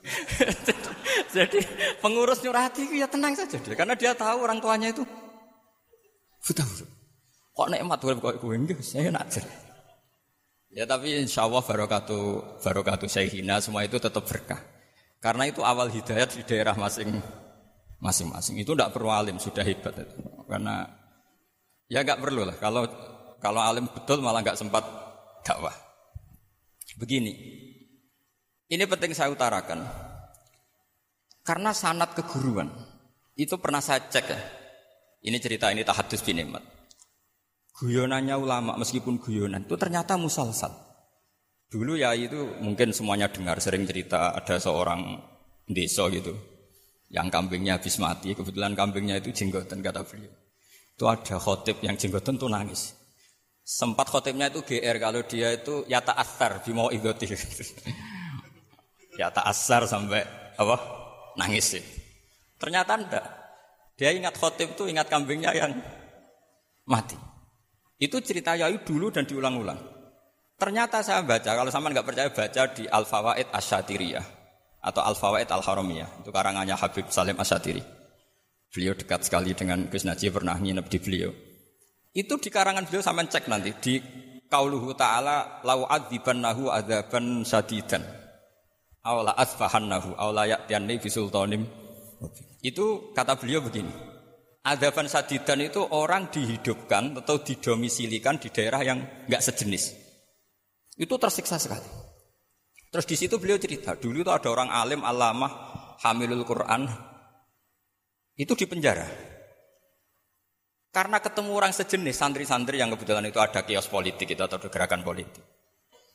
Jadi 1.35 1.63
pengurus 2.05 2.45
nyurati 2.45 2.85
ya 3.01 3.09
tenang 3.09 3.33
saja 3.33 3.57
dia, 3.57 3.73
karena 3.73 3.97
dia 3.97 4.13
tahu 4.13 4.45
orang 4.45 4.61
tuanya 4.61 4.93
itu 4.93 5.07
buta 6.45 6.63
huruf. 6.67 6.91
Kok 7.57 7.69
nikmat 7.73 7.99
huruf 8.05 8.19
kok 8.21 8.37
enggak, 8.45 8.83
saya 8.85 9.09
nak 9.09 9.31
Ya 10.73 10.89
tapi 10.89 11.13
insya 11.21 11.45
Allah 11.45 11.61
barokatu 11.61 12.41
barokatu 12.65 13.05
syekhina 13.05 13.61
semua 13.61 13.85
itu 13.85 14.01
tetap 14.01 14.25
berkah. 14.25 14.61
Karena 15.21 15.47
itu 15.47 15.61
awal 15.61 15.93
hidayat 15.93 16.33
di 16.33 16.43
daerah 16.49 16.73
masing 16.73 17.21
masing-masing. 18.01 18.57
Itu 18.59 18.73
tidak 18.73 18.97
perlu 18.97 19.13
alim 19.13 19.37
sudah 19.37 19.63
hebat 19.63 19.95
itu. 20.01 20.17
Karena 20.49 20.89
ya 21.93 22.01
nggak 22.01 22.21
perlu 22.25 22.49
lah. 22.49 22.57
Kalau 22.57 22.89
kalau 23.37 23.61
alim 23.61 23.85
betul 23.87 24.25
malah 24.25 24.41
nggak 24.41 24.57
sempat 24.57 24.83
dakwah. 25.45 25.77
Begini, 26.97 27.33
ini 28.73 28.85
penting 28.89 29.13
saya 29.13 29.29
utarakan. 29.29 29.85
Karena 31.45 31.75
sanat 31.77 32.17
keguruan 32.17 32.71
itu 33.37 33.61
pernah 33.61 33.85
saya 33.85 34.09
cek 34.09 34.27
ya. 34.27 34.41
Ini 35.23 35.37
cerita 35.39 35.71
ini 35.71 35.85
tahadus 35.85 36.25
bin 36.25 36.43
Imat. 36.43 36.82
Guyonannya 37.73 38.37
ulama 38.37 38.77
meskipun 38.77 39.17
guyonan 39.17 39.65
itu 39.65 39.75
ternyata 39.81 40.21
musalsal. 40.21 40.71
Dulu 41.73 41.97
ya 41.97 42.13
itu 42.13 42.37
mungkin 42.61 42.93
semuanya 42.93 43.33
dengar 43.33 43.57
sering 43.65 43.89
cerita 43.89 44.37
ada 44.37 44.61
seorang 44.61 45.17
desa 45.65 46.05
gitu 46.13 46.37
yang 47.09 47.33
kambingnya 47.33 47.81
habis 47.81 47.97
mati. 47.97 48.37
Kebetulan 48.37 48.77
kambingnya 48.77 49.25
itu 49.25 49.33
jenggotan 49.33 49.81
kata 49.81 50.05
beliau. 50.05 50.29
Itu 50.93 51.09
ada 51.09 51.41
khotib 51.41 51.81
yang 51.81 51.97
jenggotan 51.97 52.37
tuh 52.37 52.53
nangis. 52.53 52.93
Sempat 53.65 54.13
khotibnya 54.13 54.53
itu 54.53 54.61
GR 54.61 54.97
kalau 55.01 55.25
dia 55.25 55.57
itu 55.57 55.89
yata 55.89 56.13
asar 56.13 56.61
bimo 56.61 56.93
idoti 56.93 57.33
yata 59.21 59.49
asar 59.49 59.89
sampai 59.89 60.21
apa 60.61 60.77
nangis 61.41 61.81
sih. 61.81 61.85
Ternyata 62.61 63.01
enggak 63.01 63.27
dia 63.97 64.13
ingat 64.13 64.37
khotib 64.37 64.77
itu 64.77 64.93
ingat 64.93 65.09
kambingnya 65.09 65.57
yang 65.57 65.73
mati 66.85 67.32
itu 68.03 68.19
cerita 68.19 68.59
Yayu 68.59 68.83
dulu 68.83 69.15
dan 69.15 69.23
diulang-ulang 69.23 69.93
Ternyata 70.63 71.03
saya 71.03 71.27
baca, 71.27 71.59
kalau 71.59 71.75
sama 71.75 71.91
nggak 71.91 72.07
percaya 72.07 72.31
baca 72.31 72.63
di 72.71 72.87
Al 72.87 73.03
Fawaid 73.03 73.51
Asyatiriyah 73.51 74.23
atau 74.79 75.03
Al 75.03 75.19
Fawaid 75.19 75.51
Al 75.51 75.59
Haramiyah. 75.59 76.23
Itu 76.23 76.31
karangannya 76.31 76.79
Habib 76.79 77.11
Salim 77.11 77.35
Asyatiri. 77.35 77.83
Beliau 78.71 78.95
dekat 78.95 79.27
sekali 79.27 79.59
dengan 79.59 79.91
Gus 79.91 80.07
Najib 80.07 80.39
pernah 80.39 80.55
nginep 80.55 80.87
di 80.87 80.99
beliau. 81.03 81.35
Itu 82.15 82.39
di 82.39 82.47
karangan 82.47 82.87
beliau 82.87 83.03
sama 83.03 83.27
cek 83.27 83.51
nanti 83.51 83.75
di 83.83 83.95
Kauluhu 84.47 84.95
Ta'ala 84.95 85.59
lau 85.67 85.83
adzibannahu 85.83 86.71
adzaban 86.71 87.43
sadidan. 87.43 88.07
Awla 89.03 89.35
asfahannahu 89.35 90.15
awla 90.15 90.47
ya'tiyanni 90.47 91.03
bisultanim. 91.03 91.67
Itu 92.63 93.11
kata 93.19 93.35
beliau 93.35 93.67
begini. 93.67 93.91
Adzaban 94.63 95.11
sadidan 95.11 95.59
itu 95.59 95.83
orang 95.83 96.31
dihidupkan 96.31 97.19
atau 97.19 97.43
didomisilikan 97.43 98.39
di 98.39 98.47
daerah 98.55 98.87
yang 98.87 99.03
nggak 99.27 99.43
sejenis. 99.43 99.99
Itu 100.95 101.19
tersiksa 101.19 101.59
sekali. 101.59 101.83
Terus 102.93 103.07
di 103.09 103.17
situ 103.19 103.43
beliau 103.43 103.59
cerita, 103.59 103.99
dulu 103.99 104.23
itu 104.23 104.31
ada 104.31 104.47
orang 104.53 104.71
alim 104.71 105.03
alamah 105.03 105.51
hamilul 106.07 106.47
Quran 106.47 106.87
itu 108.39 108.53
di 108.55 108.67
penjara. 108.71 109.09
Karena 110.93 111.19
ketemu 111.25 111.57
orang 111.57 111.73
sejenis 111.73 112.15
santri-santri 112.15 112.77
yang 112.77 112.93
kebetulan 112.93 113.25
itu 113.25 113.41
ada 113.41 113.65
kios 113.65 113.89
politik 113.89 114.29
itu 114.29 114.43
atau 114.45 114.61
gerakan 114.61 115.01
politik. 115.01 115.41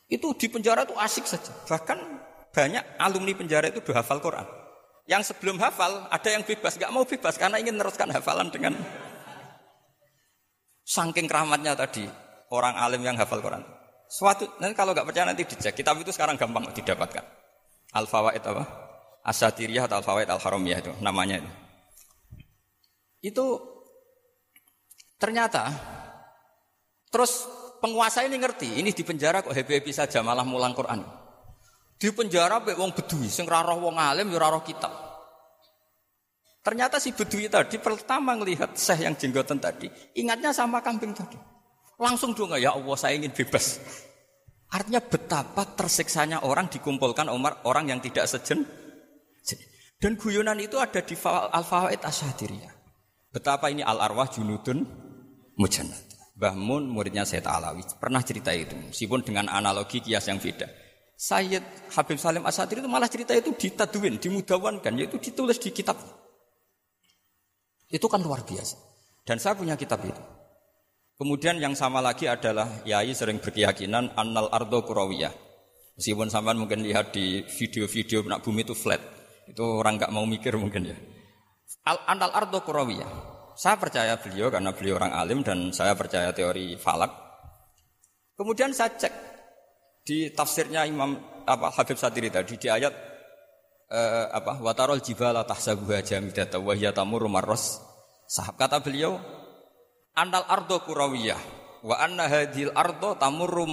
Itu 0.08 0.38
di 0.38 0.48
penjara 0.48 0.86
itu 0.88 0.96
asik 0.96 1.26
saja. 1.28 1.50
Bahkan 1.66 2.00
banyak 2.54 3.02
alumni 3.02 3.34
penjara 3.36 3.68
itu 3.74 3.82
udah 3.84 4.06
hafal 4.06 4.22
Quran. 4.22 4.46
Yang 5.08 5.32
sebelum 5.32 5.56
hafal 5.64 6.12
ada 6.12 6.30
yang 6.30 6.44
bebas, 6.44 6.76
nggak 6.76 6.92
mau 6.92 7.08
bebas 7.08 7.40
karena 7.40 7.64
ingin 7.64 7.80
meneruskan 7.80 8.12
hafalan 8.12 8.52
dengan 8.52 8.76
saking 10.84 11.32
keramatnya 11.32 11.80
tadi 11.80 12.04
orang 12.52 12.76
alim 12.76 13.04
yang 13.08 13.16
hafal 13.16 13.40
Quran. 13.40 13.64
Suatu 14.08 14.48
nanti 14.60 14.76
kalau 14.76 14.92
nggak 14.92 15.08
percaya 15.08 15.28
nanti 15.28 15.48
dicek. 15.48 15.76
Kitab 15.76 16.00
itu 16.00 16.12
sekarang 16.12 16.36
gampang 16.36 16.68
didapatkan. 16.76 17.24
Al 17.96 18.08
Fawaid 18.08 18.44
apa? 18.44 18.64
Asatiriyah 19.24 19.88
atau 19.88 20.00
Al 20.00 20.04
Fawaid 20.04 20.28
Al 20.28 20.44
Haramiyah 20.44 20.80
itu 20.80 20.92
namanya 21.00 21.40
itu. 21.40 21.52
Itu 23.32 23.46
ternyata 25.20 25.72
terus 27.12 27.48
penguasa 27.80 28.24
ini 28.24 28.40
ngerti, 28.40 28.80
ini 28.80 28.92
di 28.92 29.04
penjara 29.08 29.40
kok 29.44 29.56
happy-happy 29.56 29.92
saja 29.96 30.20
malah 30.20 30.44
mulang 30.44 30.76
Quran. 30.76 31.27
Di 31.98 32.14
penjara 32.14 32.62
be 32.62 32.78
wong 32.78 32.94
bedui 32.94 33.26
sing 33.26 33.50
ora 33.50 33.74
wong 33.74 33.98
alim 33.98 34.30
ya 34.30 34.38
roh 34.38 34.62
kitab. 34.62 34.94
Ternyata 36.62 37.02
si 37.02 37.10
bedui 37.16 37.50
tadi 37.50 37.82
pertama 37.82 38.38
melihat 38.38 38.78
syekh 38.78 39.08
yang 39.08 39.16
jenggotan 39.18 39.58
tadi, 39.58 39.90
ingatnya 40.14 40.54
sama 40.54 40.84
kambing 40.86 41.18
tadi. 41.18 41.40
Langsung 41.98 42.38
dong 42.38 42.54
ya 42.60 42.78
Allah 42.78 42.96
saya 43.00 43.18
ingin 43.18 43.34
bebas. 43.34 43.82
Artinya 44.70 45.02
betapa 45.02 45.64
tersiksanya 45.74 46.44
orang 46.44 46.70
dikumpulkan 46.70 47.32
Umar 47.32 47.66
orang 47.66 47.90
yang 47.90 48.00
tidak 48.04 48.30
sejen. 48.30 48.68
Dan 49.98 50.14
guyonan 50.14 50.62
itu 50.62 50.78
ada 50.78 51.02
di 51.02 51.18
Al-Fawaid 51.18 52.06
Asyadiriyah. 52.06 52.70
Betapa 53.34 53.74
ini 53.74 53.82
al-arwah 53.82 54.30
junudun 54.30 54.86
mujannat. 55.58 56.06
Mbah 56.38 56.54
Mun 56.54 56.86
muridnya 56.86 57.26
Sayyid 57.26 57.50
Alawi 57.50 57.82
pernah 57.98 58.22
cerita 58.22 58.54
itu 58.54 58.78
meskipun 58.78 59.26
dengan 59.26 59.50
analogi 59.50 60.06
kias 60.06 60.30
yang 60.30 60.38
beda. 60.38 60.70
Sayyid 61.18 61.66
Habib 61.98 62.22
Salim 62.22 62.46
Asadir 62.46 62.78
itu 62.78 62.86
malah 62.86 63.10
cerita 63.10 63.34
itu 63.34 63.50
ditaduin, 63.50 64.22
dimudawankan, 64.22 64.94
yaitu 65.02 65.18
ditulis 65.18 65.58
di 65.58 65.74
kitab. 65.74 65.98
Itu 67.90 68.06
kan 68.06 68.22
luar 68.22 68.46
biasa. 68.46 68.78
Dan 69.26 69.42
saya 69.42 69.58
punya 69.58 69.74
kitab 69.74 70.06
itu. 70.06 70.22
Kemudian 71.18 71.58
yang 71.58 71.74
sama 71.74 72.06
lagi 72.06 72.30
adalah 72.30 72.86
Yai 72.86 73.10
sering 73.18 73.42
berkeyakinan 73.42 74.14
annal 74.14 74.54
ardo 74.54 74.86
kurawiyah. 74.86 75.34
Meskipun 75.98 76.30
sampean 76.30 76.62
mungkin 76.62 76.86
lihat 76.86 77.10
di 77.10 77.42
video-video 77.50 78.22
nak 78.30 78.46
bumi 78.46 78.62
itu 78.62 78.78
flat. 78.78 79.02
Itu 79.50 79.82
orang 79.82 79.98
nggak 79.98 80.14
mau 80.14 80.30
mikir 80.30 80.54
mungkin 80.62 80.94
ya. 80.94 80.98
Al 81.90 81.98
annal 82.06 82.30
ardo 82.38 82.62
kurawiyah. 82.62 83.10
Saya 83.58 83.82
percaya 83.82 84.22
beliau 84.22 84.54
karena 84.54 84.70
beliau 84.70 85.02
orang 85.02 85.18
alim 85.18 85.42
dan 85.42 85.74
saya 85.74 85.98
percaya 85.98 86.30
teori 86.30 86.78
falak. 86.78 87.10
Kemudian 88.38 88.70
saya 88.70 88.94
cek 88.94 89.27
di 90.08 90.32
tafsirnya 90.32 90.88
Imam 90.88 91.20
apa 91.44 91.68
Habib 91.76 92.00
Satiri 92.00 92.32
tadi 92.32 92.56
di 92.56 92.72
ayat 92.72 92.96
eh, 93.92 94.26
apa 94.32 94.64
watarol 94.64 95.04
jibala 95.04 95.44
tahsabuha 95.44 96.00
jamidata 96.00 96.64
wa 96.64 96.72
hiya 96.72 96.96
tamurru 96.96 97.28
marras. 97.28 97.84
Sahab 98.28 98.56
kata 98.56 98.80
beliau 98.80 99.20
Anal 100.18 100.50
ardo 100.50 100.82
kurawiyah 100.82 101.38
wa 101.86 101.96
anna 102.00 102.26
hadhil 102.26 102.74
ardo 102.74 103.20
tamurru 103.20 103.70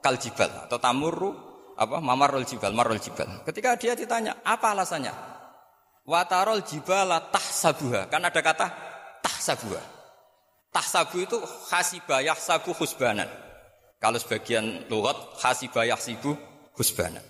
kal 0.00 0.16
jibal 0.16 0.48
atau 0.64 0.80
tamurru 0.80 1.30
apa 1.74 1.98
mamarul 1.98 2.46
jibal 2.46 2.72
marul 2.72 3.02
jibal. 3.02 3.42
Ketika 3.42 3.74
dia 3.74 3.92
ditanya 3.98 4.38
apa 4.46 4.72
alasannya? 4.72 5.12
Watarol 6.08 6.64
jibala 6.64 7.20
tahsabuha. 7.28 8.08
Kan 8.08 8.24
ada 8.24 8.40
kata 8.40 8.66
tahsabuha. 9.20 9.82
Tahsabu 10.72 11.22
itu 11.22 11.38
khasibah 11.70 12.24
yahsabu 12.24 12.72
husbanan. 12.74 13.43
Kalau 14.04 14.20
sebagian 14.20 14.84
lughat 14.92 15.16
khasibah 15.40 15.88
yahsibu 15.88 16.36
husbanan. 16.76 17.24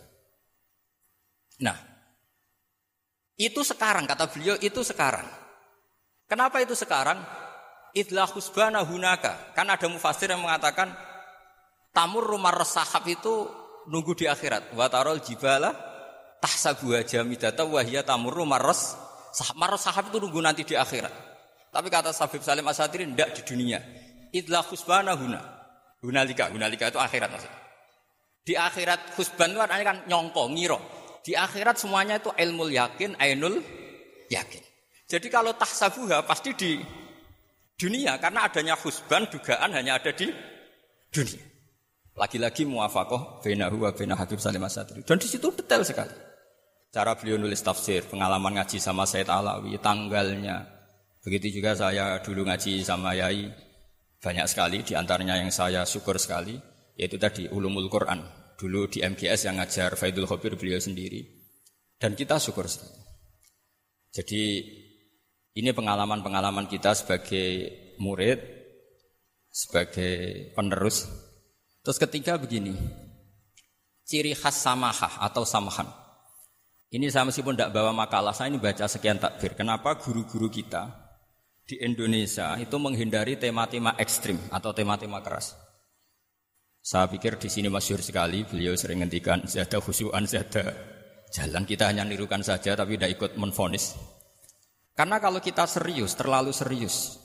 Nah, 1.63 1.79
itu 3.39 3.63
sekarang 3.63 4.11
kata 4.11 4.27
beliau 4.27 4.59
itu 4.59 4.83
sekarang. 4.83 5.31
Kenapa 6.27 6.59
itu 6.59 6.75
sekarang? 6.75 7.23
idlah 7.95 8.27
husbana 8.27 8.83
hunaka. 8.83 9.55
Kan 9.55 9.71
ada 9.71 9.87
mufasir 9.87 10.29
yang 10.29 10.43
mengatakan 10.43 10.91
tamur 11.95 12.27
rumah 12.27 12.51
resahab 12.51 13.07
itu 13.07 13.49
nunggu 13.87 14.19
di 14.19 14.27
akhirat. 14.27 14.75
Watarol 14.75 15.23
jibala 15.23 15.71
tahsabu 16.43 16.93
jamidata 17.07 17.63
wahya 17.65 18.03
tamur 18.03 18.35
rumah 18.35 18.61
sahab. 19.31 19.79
sahab 19.79 20.11
itu 20.11 20.19
nunggu 20.19 20.43
nanti 20.43 20.67
di 20.67 20.75
akhirat. 20.75 21.15
Tapi 21.71 21.89
kata 21.91 22.15
Sabib 22.15 22.43
Salim 22.43 22.67
Asatirin 22.67 23.15
tidak 23.15 23.35
di 23.39 23.43
dunia. 23.47 23.79
Idlah 24.35 24.63
husbana 24.67 25.15
huna. 25.15 25.54
Hunalika, 26.05 26.53
hunalika 26.53 26.93
itu 26.93 27.01
akhirat 27.01 27.33
maksudnya. 27.33 27.61
Di 28.45 28.55
akhirat 28.61 29.17
husban 29.17 29.57
itu 29.57 29.61
kan 29.65 30.05
nyongko, 30.05 30.53
ngiro. 30.53 30.79
Di 31.25 31.33
akhirat 31.33 31.81
semuanya 31.81 32.21
itu 32.21 32.29
ilmu 32.29 32.69
yakin, 32.69 33.17
ainul 33.17 33.65
yakin. 34.29 34.63
Jadi 35.09 35.33
kalau 35.33 35.57
tahsabuha 35.57 36.29
pasti 36.29 36.53
di 36.53 36.77
dunia 37.81 38.21
karena 38.21 38.45
adanya 38.45 38.77
husban 38.77 39.25
dugaan 39.33 39.73
hanya 39.73 39.97
ada 39.97 40.13
di 40.13 40.29
dunia. 41.09 41.45
Lagi-lagi 42.15 42.63
muafakoh 42.69 43.43
benahu 43.43 43.89
wa 43.89 43.91
bena 43.91 44.15
Habib 44.15 44.39
Salim 44.39 44.63
Asadri. 44.63 45.03
Dan 45.03 45.19
di 45.19 45.27
situ 45.27 45.51
detail 45.51 45.83
sekali. 45.83 46.15
Cara 46.95 47.19
beliau 47.19 47.43
nulis 47.43 47.59
tafsir, 47.59 48.07
pengalaman 48.07 48.55
ngaji 48.55 48.79
sama 48.79 49.03
Said 49.03 49.27
Alawi, 49.27 49.75
tanggalnya. 49.83 50.63
Begitu 51.27 51.59
juga 51.59 51.75
saya 51.75 52.23
dulu 52.23 52.47
ngaji 52.47 52.87
sama 52.87 53.19
Yai. 53.19 53.51
Banyak 54.25 54.49
sekali, 54.49 54.81
di 54.81 54.97
antaranya 54.97 55.37
yang 55.37 55.53
saya 55.53 55.85
syukur 55.85 56.17
sekali, 56.17 56.57
yaitu 56.97 57.21
tadi 57.21 57.45
Ulumul 57.53 57.93
Quran. 57.93 58.25
Dulu 58.57 58.89
di 58.89 59.05
MGS 59.05 59.45
yang 59.45 59.61
ngajar 59.61 60.01
Faidul 60.01 60.25
Khobir 60.25 60.57
beliau 60.57 60.81
sendiri. 60.81 61.21
Dan 62.01 62.17
kita 62.17 62.41
syukur 62.41 62.65
sekali. 62.65 62.97
Jadi 64.17 64.43
ini 65.61 65.71
pengalaman-pengalaman 65.77 66.65
kita 66.73 66.97
sebagai 66.97 67.69
murid, 68.01 68.41
sebagai 69.53 70.49
penerus. 70.57 71.05
Terus 71.85 72.01
ketiga 72.01 72.41
begini, 72.41 72.73
ciri 74.09 74.33
khas 74.33 74.57
samahah 74.57 75.21
atau 75.21 75.45
samahan. 75.45 75.85
Ini 76.89 77.13
saya 77.13 77.29
meskipun 77.29 77.59
tidak 77.59 77.77
bawa 77.77 77.93
makalah, 77.93 78.33
saya 78.33 78.49
ini 78.49 78.57
baca 78.57 78.89
sekian 78.89 79.21
takbir. 79.21 79.53
Kenapa 79.53 80.01
guru-guru 80.01 80.49
kita 80.49 81.04
di 81.65 81.81
Indonesia 81.81 82.57
itu 82.61 82.77
menghindari 82.77 83.41
tema-tema 83.41 83.97
ekstrim 83.97 84.37
atau 84.53 84.71
tema-tema 84.77 85.25
keras? 85.25 85.57
Saya 86.85 87.09
pikir 87.09 87.41
di 87.41 87.49
sini 87.49 87.73
masyur 87.73 88.05
sekali, 88.05 88.45
beliau 88.45 88.77
sering 88.77 89.01
ngendikan 89.01 89.49
zada 89.49 89.81
khusyuan, 89.81 90.29
zada 90.29 90.77
jalan. 91.33 91.65
Kita 91.65 91.89
hanya 91.89 92.05
nirukan 92.05 92.45
saja 92.45 92.77
tapi 92.77 93.01
tidak 93.01 93.17
ikut 93.17 93.31
menfonis. 93.41 93.97
Karena 94.93 95.17
kalau 95.19 95.41
kita 95.41 95.65
serius, 95.65 96.13
terlalu 96.13 96.53
serius, 96.53 97.17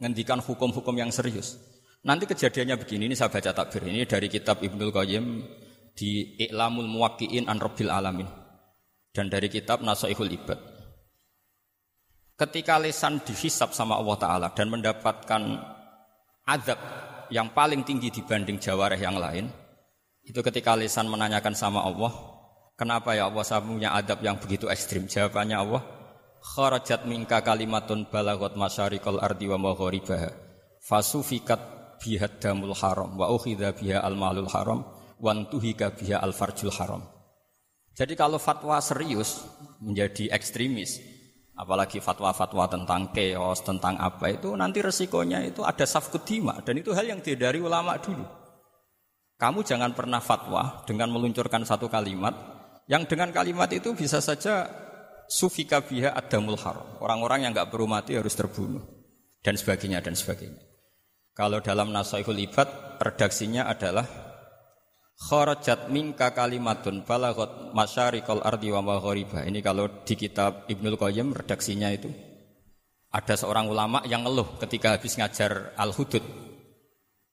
ngendikan 0.00 0.40
hukum-hukum 0.40 0.96
yang 0.96 1.12
serius, 1.12 1.60
Nanti 2.06 2.22
kejadiannya 2.30 2.78
begini, 2.78 3.10
ini 3.10 3.18
saya 3.18 3.34
baca 3.34 3.50
takbir. 3.50 3.82
Ini 3.90 4.06
dari 4.06 4.30
kitab 4.30 4.62
Ibnul 4.62 4.94
Qayyim 4.94 5.42
di 5.90 6.38
I'lamul 6.38 6.86
Muwakki'in 6.86 7.50
an 7.50 7.58
Alamin. 7.58 8.30
Dan 9.10 9.26
dari 9.26 9.50
kitab 9.50 9.82
Nasaihul 9.82 10.30
Ibad. 10.30 10.75
Ketika 12.36 12.76
lesan 12.76 13.24
dihisap 13.24 13.72
sama 13.72 13.96
Allah 13.96 14.16
Ta'ala 14.20 14.48
dan 14.52 14.68
mendapatkan 14.68 15.42
azab 16.44 16.76
yang 17.32 17.48
paling 17.56 17.80
tinggi 17.80 18.12
dibanding 18.12 18.60
jawareh 18.60 19.00
yang 19.00 19.16
lain, 19.16 19.48
itu 20.20 20.36
ketika 20.44 20.76
lesan 20.76 21.08
menanyakan 21.08 21.56
sama 21.56 21.80
Allah, 21.80 22.12
kenapa 22.76 23.16
ya 23.16 23.32
Allah 23.32 23.40
saya 23.40 23.64
punya 23.64 23.96
adab 23.96 24.20
yang 24.20 24.36
begitu 24.36 24.68
ekstrim? 24.68 25.08
Jawabannya 25.08 25.56
Allah, 25.56 25.82
kharajat 26.44 27.08
minka 27.08 27.40
kalimatun 27.40 28.04
balagot 28.12 28.52
masyarikal 28.52 29.16
ardi 29.16 29.48
wa 29.48 29.56
magharibaha 29.56 30.28
fasufikat 30.84 31.58
biha 31.98 32.28
damul 32.38 32.76
haram 32.76 33.16
wa 33.16 33.32
ukhidha 33.32 33.72
biha 33.74 34.04
al 34.04 34.14
malul 34.14 34.46
haram 34.52 34.84
wa 35.18 35.32
tuhika 35.48 35.88
biha 35.90 36.20
al 36.20 36.36
farjul 36.36 36.70
haram. 36.70 37.00
Jadi 37.96 38.12
kalau 38.12 38.36
fatwa 38.36 38.76
serius 38.84 39.40
menjadi 39.80 40.28
ekstremis, 40.28 41.00
apalagi 41.56 42.04
fatwa-fatwa 42.04 42.68
tentang 42.68 43.10
keos, 43.10 43.64
tentang 43.64 43.96
apa 43.96 44.28
itu 44.28 44.52
nanti 44.52 44.84
resikonya 44.84 45.40
itu 45.42 45.64
ada 45.64 45.88
safkudima 45.88 46.60
dan 46.60 46.76
itu 46.76 46.92
hal 46.92 47.08
yang 47.08 47.20
dari 47.24 47.58
ulama 47.58 47.96
dulu. 47.96 48.24
Kamu 49.36 49.64
jangan 49.64 49.92
pernah 49.92 50.20
fatwa 50.20 50.84
dengan 50.88 51.12
meluncurkan 51.12 51.64
satu 51.64 51.88
kalimat 51.92 52.32
yang 52.88 53.04
dengan 53.04 53.32
kalimat 53.32 53.68
itu 53.72 53.92
bisa 53.92 54.20
saja 54.20 54.68
sufika 55.28 55.84
biha 55.84 56.12
adamul 56.16 56.56
haram. 56.56 56.86
Orang-orang 57.02 57.44
yang 57.44 57.52
nggak 57.52 57.68
perlu 57.68 57.84
mati 57.84 58.16
harus 58.16 58.32
terbunuh 58.32 58.80
dan 59.44 59.60
sebagainya 59.60 60.00
dan 60.00 60.16
sebagainya. 60.16 60.62
Kalau 61.36 61.60
dalam 61.60 61.92
Nasaihul 61.92 62.48
Ibad 62.48 62.96
redaksinya 62.96 63.68
adalah 63.68 64.25
kharajat 65.16 65.88
minka 65.88 66.36
kalimatun 66.36 67.02
balagot 67.08 67.72
masyarikal 67.72 68.44
ardi 68.44 68.68
wa 68.68 68.84
maghariba. 68.84 69.42
Ini 69.48 69.64
kalau 69.64 70.04
di 70.04 70.14
kitab 70.14 70.68
Ibnul 70.68 71.00
Qayyim 71.00 71.32
redaksinya 71.32 71.88
itu 71.92 72.12
ada 73.08 73.34
seorang 73.34 73.72
ulama 73.72 74.04
yang 74.04 74.28
ngeluh 74.28 74.60
ketika 74.60 75.00
habis 75.00 75.16
ngajar 75.16 75.72
Al-Hudud. 75.80 76.24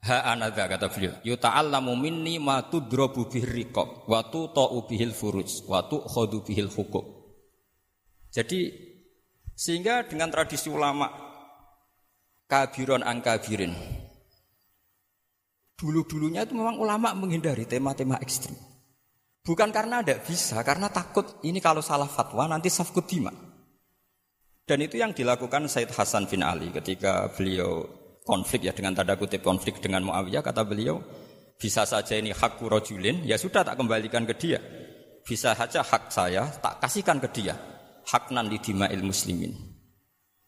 Ha 0.04 0.36
anadha 0.36 0.68
kata 0.68 0.92
beliau, 0.92 1.16
yuta'allamu 1.24 1.96
minni 1.96 2.36
ma 2.36 2.60
tudrabu 2.68 3.32
bihir 3.32 3.48
riqab 3.48 4.04
wa 4.04 4.20
tuta'u 4.28 4.84
bihil 4.84 5.16
furuj 5.16 5.64
wa 5.64 5.80
tu'khadu 5.88 6.44
bihil 6.44 6.68
hukum. 6.68 7.08
Jadi 8.28 8.68
sehingga 9.56 10.04
dengan 10.04 10.28
tradisi 10.28 10.68
ulama 10.68 11.08
kabiron 12.52 13.00
angkabirin 13.00 13.72
dulu-dulunya 15.78 16.46
itu 16.46 16.54
memang 16.54 16.78
ulama 16.78 17.14
menghindari 17.18 17.66
tema-tema 17.66 18.20
ekstrim. 18.22 18.56
Bukan 19.44 19.76
karena 19.76 20.00
ada 20.00 20.16
bisa, 20.24 20.64
karena 20.64 20.88
takut 20.88 21.44
ini 21.44 21.60
kalau 21.60 21.84
salah 21.84 22.08
fatwa 22.08 22.48
nanti 22.48 22.72
safkut 22.72 23.04
dima. 23.04 23.32
Dan 24.64 24.80
itu 24.80 24.96
yang 24.96 25.12
dilakukan 25.12 25.68
Said 25.68 25.92
Hasan 25.92 26.32
bin 26.32 26.40
Ali 26.40 26.72
ketika 26.72 27.28
beliau 27.36 27.84
konflik 28.24 28.64
ya 28.64 28.72
dengan 28.72 28.96
tanda 28.96 29.20
kutip 29.20 29.44
konflik 29.44 29.84
dengan 29.84 30.08
Muawiyah 30.08 30.40
kata 30.40 30.64
beliau 30.64 31.04
bisa 31.60 31.84
saja 31.84 32.16
ini 32.16 32.32
hak 32.32 32.64
rojulin 32.64 33.28
ya 33.28 33.36
sudah 33.36 33.68
tak 33.68 33.76
kembalikan 33.76 34.24
ke 34.24 34.32
dia 34.40 34.64
bisa 35.28 35.52
saja 35.52 35.84
hak 35.84 36.08
saya 36.08 36.48
tak 36.64 36.80
kasihkan 36.80 37.20
ke 37.20 37.28
dia 37.36 37.60
haknan 38.08 38.48
di 38.48 38.60
dima'il 38.60 39.04
muslimin. 39.04 39.73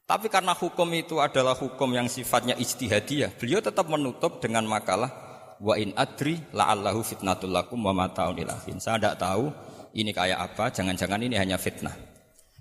Tapi 0.05 0.29
karena 0.29 0.53
hukum 0.53 0.85
itu 0.93 1.17
adalah 1.17 1.57
hukum 1.57 1.89
yang 1.89 2.05
sifatnya 2.05 2.53
ijtihadiyah, 2.61 3.33
beliau 3.41 3.57
tetap 3.57 3.89
menutup 3.89 4.37
dengan 4.37 4.61
makalah 4.69 5.09
wa 5.57 5.73
in 5.81 5.97
adri 5.97 6.37
la'allahu 6.53 7.01
fitnatul 7.01 7.49
lakum 7.49 7.81
wa 7.81 7.89
mata'un 7.89 8.37
ilahin. 8.37 8.77
Saya 8.77 9.01
tidak 9.01 9.17
tahu 9.17 9.49
ini 9.97 10.13
kayak 10.13 10.37
apa, 10.53 10.69
jangan-jangan 10.69 11.17
ini 11.25 11.41
hanya 11.41 11.57
fitnah. 11.57 11.97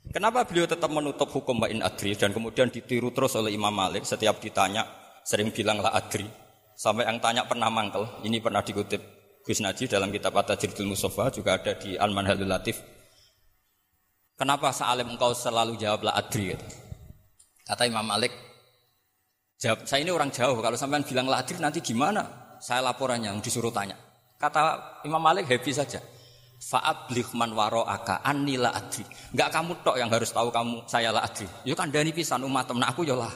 Kenapa 0.09 0.48
beliau 0.48 0.64
tetap 0.64 0.88
menutup 0.88 1.28
hukum 1.28 1.61
wa 1.61 1.68
in 1.68 1.85
adri 1.85 2.16
dan 2.16 2.33
kemudian 2.33 2.72
ditiru 2.72 3.12
terus 3.12 3.37
oleh 3.37 3.52
Imam 3.52 3.76
Malik 3.76 4.09
setiap 4.09 4.40
ditanya 4.40 4.88
sering 5.20 5.52
bilang 5.52 5.85
la 5.85 5.92
adri. 5.92 6.24
Sampai 6.74 7.04
yang 7.04 7.20
tanya 7.20 7.44
pernah 7.44 7.68
mangkel, 7.68 8.09
ini 8.24 8.40
pernah 8.40 8.64
dikutip 8.64 8.98
Gus 9.44 9.61
Najib 9.61 9.92
dalam 9.92 10.09
kitab 10.09 10.33
At-Tajridul 10.33 10.88
Musofa 10.88 11.28
juga 11.28 11.61
ada 11.61 11.76
di 11.76 11.94
Al-Manhalul 11.94 12.48
Latif 12.48 12.80
Kenapa 14.35 14.74
Sa'alim 14.74 15.14
engkau 15.14 15.30
selalu 15.30 15.78
jawablah 15.78 16.11
adri? 16.18 16.59
Gitu. 16.59 16.66
Kata 17.64 17.88
Imam 17.88 18.05
Malik, 18.05 18.33
jawab, 19.57 19.88
saya 19.88 20.05
ini 20.05 20.12
orang 20.12 20.29
jauh, 20.29 20.61
kalau 20.61 20.77
sampean 20.77 21.00
bilang 21.00 21.24
la 21.24 21.40
adri 21.40 21.57
nanti 21.57 21.81
gimana? 21.81 22.57
Saya 22.61 22.85
laporannya, 22.85 23.33
yang 23.33 23.40
disuruh 23.40 23.72
tanya. 23.72 23.96
Kata 24.37 25.00
Imam 25.09 25.20
Malik 25.20 25.48
happy 25.48 25.72
saja. 25.72 26.00
Fa'ablih 26.64 27.37
man 27.37 27.53
waro'aka 27.53 28.24
anni 28.24 28.57
la 28.57 28.72
adri. 28.72 29.05
Enggak 29.33 29.53
kamu 29.53 29.72
tok 29.85 29.96
yang 30.00 30.09
harus 30.09 30.33
tahu 30.33 30.48
kamu 30.48 30.85
saya 30.88 31.12
la 31.12 31.24
adri. 31.24 31.44
Kan 31.72 31.92
dani 31.92 32.12
pisan 32.12 32.44
umat 32.44 32.68
temen 32.68 32.85
aku 32.85 33.05
yo 33.05 33.16
lah. 33.16 33.33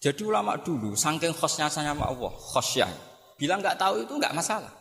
Jadi 0.00 0.24
ulama 0.24 0.56
dulu, 0.56 0.96
saking 0.96 1.36
khosnya 1.36 1.68
sama 1.68 2.08
Allah, 2.08 2.32
khosnya. 2.32 2.88
Bilang 3.36 3.60
enggak 3.60 3.76
tahu 3.76 4.00
itu 4.00 4.16
enggak 4.16 4.32
masalah. 4.32 4.72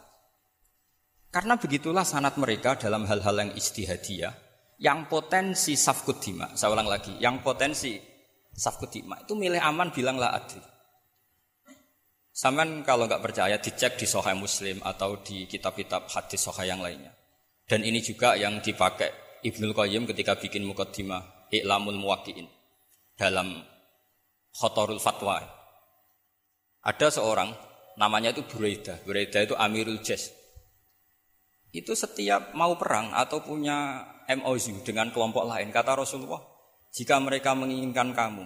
Karena 1.28 1.60
begitulah 1.60 2.08
sanat 2.08 2.39
mereka 2.39 2.80
dalam 2.80 3.04
hal-hal 3.04 3.36
yang 3.36 3.52
istihadiyah, 3.52 4.32
yang 4.80 5.12
potensi 5.12 5.76
safkudima, 5.76 6.56
saya 6.56 6.72
ulang 6.72 6.88
lagi, 6.88 7.20
yang 7.20 7.44
potensi 7.44 8.00
safkudima 8.56 9.28
itu 9.28 9.36
milih 9.36 9.60
aman 9.60 9.92
bilanglah 9.92 10.32
adri. 10.32 10.63
Saman 12.32 12.88
kalau 12.88 13.04
nggak 13.04 13.20
percaya 13.20 13.60
dicek 13.60 14.00
di 14.00 14.08
Sohai 14.08 14.32
Muslim 14.32 14.80
atau 14.80 15.20
di 15.20 15.44
kitab-kitab 15.44 16.08
hadis 16.08 16.39
Sohai 16.39 16.72
yang 16.72 16.80
lainnya. 16.80 17.12
Dan 17.68 17.84
ini 17.84 18.00
juga 18.00 18.39
yang 18.39 18.63
dipakai 18.63 19.44
Ibnul 19.44 19.76
Qayyim 19.76 20.08
ketika 20.08 20.39
bikin 20.39 20.63
mukaddimah 20.63 21.52
I'lamul 21.52 22.00
Muwakki'in 22.00 22.48
dalam 23.20 23.60
Khotorul 24.56 25.04
Fatwa. 25.04 25.44
Ada 26.80 27.20
seorang 27.20 27.52
namanya 28.00 28.32
itu 28.32 28.48
Buraidah. 28.48 29.04
Buraidah 29.04 29.44
itu 29.44 29.56
Amirul 29.60 30.00
Jaz 30.00 30.38
itu 31.70 31.94
setiap 31.94 32.58
mau 32.58 32.74
perang 32.82 33.14
atau 33.14 33.46
punya 33.46 34.06
MOU 34.30 34.82
dengan 34.82 35.14
kelompok 35.14 35.46
lain, 35.46 35.70
kata 35.70 35.98
Rasulullah, 35.98 36.42
jika 36.90 37.22
mereka 37.22 37.54
menginginkan 37.54 38.14
kamu, 38.14 38.46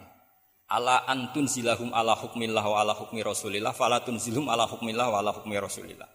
ala 0.68 1.08
antun 1.08 1.48
zilahum 1.48 1.92
ala 1.96 2.16
hukmillah 2.16 2.64
wa 2.64 2.84
ala 2.84 2.92
hukmi 2.96 3.24
rasulillah, 3.24 3.72
falatun 3.72 4.20
zilhum 4.20 4.48
ala 4.52 4.68
hukmillah 4.68 5.08
wa 5.08 5.18
ala 5.24 5.32
hukmi 5.32 5.56
rasulillah. 5.56 6.08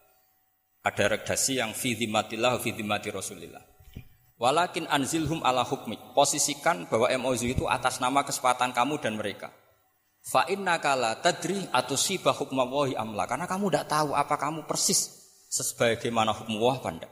Ada 0.84 1.20
redaksi 1.20 1.60
yang 1.60 1.76
fi 1.76 1.96
dhimatillah 1.96 2.60
fi 2.60 2.72
dhimati 2.72 3.12
rasulillah. 3.12 3.60
Walakin 4.38 4.86
anzilhum 4.86 5.42
ala 5.42 5.66
hukmi. 5.66 5.98
Posisikan 6.14 6.86
bahwa 6.86 7.10
MOU 7.18 7.50
itu 7.50 7.66
atas 7.66 7.98
nama 7.98 8.22
kesepakatan 8.22 8.70
kamu 8.70 9.02
dan 9.02 9.18
mereka. 9.18 9.50
Fa 10.22 10.46
inna 10.46 10.78
kala 10.78 11.18
tadri 11.18 11.58
atau 11.74 11.98
sibah 11.98 12.36
hukmawahi 12.38 12.94
amla. 12.94 13.26
Karena 13.26 13.50
kamu 13.50 13.66
tidak 13.66 13.90
tahu 13.90 14.14
apa 14.14 14.38
kamu 14.38 14.70
persis 14.70 15.17
sebagaimana 15.48 16.36
hukum 16.36 16.60
wah 16.60 16.78
pandang. 16.78 17.10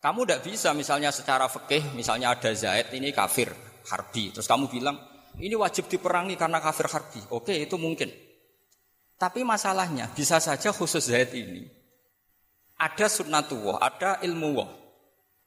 Kamu 0.00 0.24
tidak 0.24 0.40
bisa 0.48 0.72
misalnya 0.72 1.12
secara 1.12 1.44
fikih, 1.48 1.92
misalnya 1.92 2.32
ada 2.32 2.48
Zaid 2.56 2.88
ini 2.96 3.12
kafir, 3.12 3.52
harbi. 3.92 4.32
Terus 4.32 4.48
kamu 4.48 4.72
bilang, 4.72 4.96
ini 5.36 5.52
wajib 5.52 5.92
diperangi 5.92 6.40
karena 6.40 6.56
kafir 6.56 6.88
harbi. 6.88 7.20
Oke, 7.36 7.52
itu 7.52 7.76
mungkin. 7.76 8.08
Tapi 9.20 9.44
masalahnya, 9.44 10.08
bisa 10.16 10.40
saja 10.40 10.72
khusus 10.72 11.12
Zaid 11.12 11.36
ini, 11.36 11.68
ada 12.80 13.12
sunnatullah, 13.12 13.76
ada 13.76 14.10
ilmu 14.24 14.48
wah, 14.56 14.72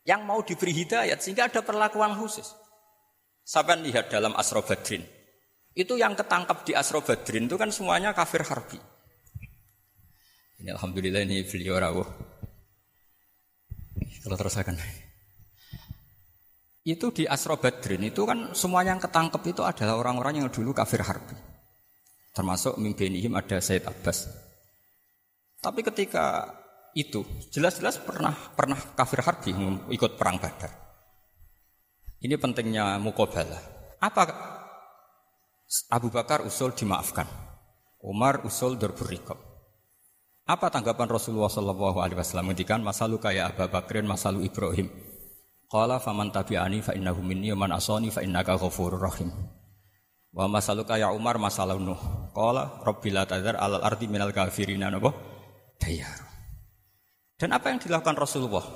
yang 0.06 0.22
mau 0.22 0.46
diberi 0.46 0.70
hidayat, 0.86 1.18
sehingga 1.18 1.50
ada 1.50 1.66
perlakuan 1.66 2.14
khusus. 2.14 2.54
Sampai 3.42 3.82
lihat 3.82 4.14
dalam 4.14 4.38
Asro 4.38 4.62
Badrin. 4.62 5.02
Itu 5.74 5.98
yang 5.98 6.14
ketangkap 6.14 6.62
di 6.62 6.78
Asro 6.78 7.02
Badrin 7.02 7.50
itu 7.50 7.58
kan 7.58 7.74
semuanya 7.74 8.14
kafir 8.14 8.46
harbi. 8.46 8.78
Ini 10.64 10.72
alhamdulillah 10.80 11.28
ini 11.28 11.44
beliau 11.44 11.76
rawuh. 11.76 12.08
Kalau 14.24 14.40
terusakan. 14.40 14.80
Itu 16.88 17.12
di 17.12 17.28
Asro 17.28 17.60
Badrin 17.60 18.08
itu 18.08 18.24
kan 18.24 18.56
semua 18.56 18.88
yang 18.88 18.96
ketangkep 18.96 19.44
itu 19.52 19.60
adalah 19.68 20.00
orang-orang 20.00 20.40
yang 20.40 20.48
dulu 20.48 20.72
kafir 20.72 21.04
harbi. 21.04 21.36
Termasuk 22.32 22.80
mimpinihim 22.80 23.36
ada 23.36 23.60
Said 23.60 23.84
Abbas. 23.84 24.32
Tapi 25.60 25.84
ketika 25.84 26.48
itu 26.96 27.28
jelas-jelas 27.52 28.00
pernah 28.00 28.32
pernah 28.32 28.80
kafir 28.96 29.20
harbi 29.20 29.52
ikut 29.92 30.16
perang 30.16 30.40
Badar. 30.40 30.72
Ini 32.24 32.40
pentingnya 32.40 32.96
mukobalah. 33.04 33.60
Apa 34.00 34.24
Abu 35.92 36.08
Bakar 36.08 36.48
usul 36.48 36.72
dimaafkan. 36.72 37.28
Umar 38.00 38.48
usul 38.48 38.80
dorburikop. 38.80 39.53
Apa 40.44 40.68
tanggapan 40.68 41.08
Rasulullah 41.08 41.48
Shallallahu 41.48 42.04
Alaihi 42.04 42.20
Wasallam 42.20 42.52
ketika 42.52 42.76
masalu 42.76 43.16
kayak 43.16 43.56
Abu 43.56 43.64
Bakrin, 43.72 44.04
masalu 44.04 44.44
Ibrahim. 44.44 44.92
Qala 45.72 46.04
faman 46.04 46.36
tabi'ani 46.36 46.84
fa 46.84 46.92
innahu 46.92 47.24
minni 47.24 47.48
man 47.56 47.72
asani 47.72 48.12
fa 48.12 48.20
innaka 48.20 48.60
ghafurur 48.60 49.00
rahim. 49.00 49.32
Wa 50.36 50.52
masaluka 50.52 51.00
ya 51.00 51.16
Umar 51.16 51.40
masalah 51.40 51.80
Nuh. 51.80 51.98
Qala 52.36 52.84
rabbil 52.84 53.24
tadzar 53.24 53.56
alal 53.56 53.88
ardi 53.88 54.12
minal 54.12 54.36
kafirina 54.36 54.92
napa? 54.92 55.16
Dayar. 55.80 56.20
Dan 57.40 57.56
apa 57.56 57.72
yang 57.72 57.80
dilakukan 57.80 58.20
Rasulullah? 58.20 58.68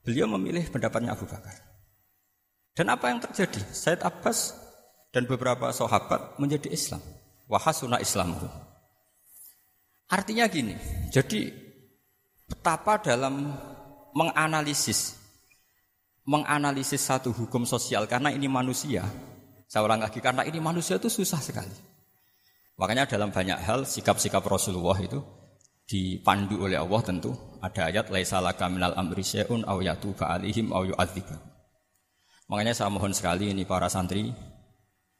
Beliau 0.00 0.32
memilih 0.32 0.64
pendapatnya 0.72 1.12
Abu 1.12 1.28
Bakar. 1.28 1.60
Dan 2.72 2.88
apa 2.88 3.12
yang 3.12 3.20
terjadi? 3.20 3.60
Said 3.68 4.00
Abbas 4.00 4.56
dan 5.12 5.28
beberapa 5.28 5.68
sahabat 5.76 6.40
menjadi 6.40 6.72
Islam. 6.72 7.04
Wahasuna 7.52 8.00
Islamu. 8.00 8.48
Artinya 10.06 10.46
gini, 10.46 10.74
jadi 11.10 11.50
betapa 12.46 13.02
dalam 13.02 13.50
menganalisis 14.14 15.18
menganalisis 16.26 17.06
satu 17.06 17.30
hukum 17.30 17.62
sosial 17.62 18.10
karena 18.10 18.34
ini 18.34 18.50
manusia 18.50 19.06
saya 19.66 19.82
ulang 19.86 20.02
lagi 20.02 20.22
karena 20.22 20.46
ini 20.46 20.62
manusia 20.62 20.98
itu 20.98 21.10
susah 21.10 21.42
sekali. 21.42 21.74
Makanya 22.78 23.10
dalam 23.10 23.34
banyak 23.34 23.58
hal 23.62 23.82
sikap-sikap 23.82 24.42
Rasulullah 24.46 24.94
itu 25.02 25.18
dipandu 25.86 26.66
oleh 26.66 26.78
Allah 26.78 27.02
tentu 27.02 27.34
ada 27.62 27.90
ayat 27.90 28.10
laisa 28.10 28.38
laka 28.38 28.66
minal 28.70 28.94
amri 28.94 29.22
syai'un 29.26 29.66
aw 29.66 29.78
yatuba 29.82 30.38
alaihim 30.38 30.70
aw. 30.70 30.82
Makanya 32.46 32.78
saya 32.78 32.90
mohon 32.94 33.10
sekali 33.10 33.50
ini 33.50 33.66
para 33.66 33.90
santri 33.90 34.30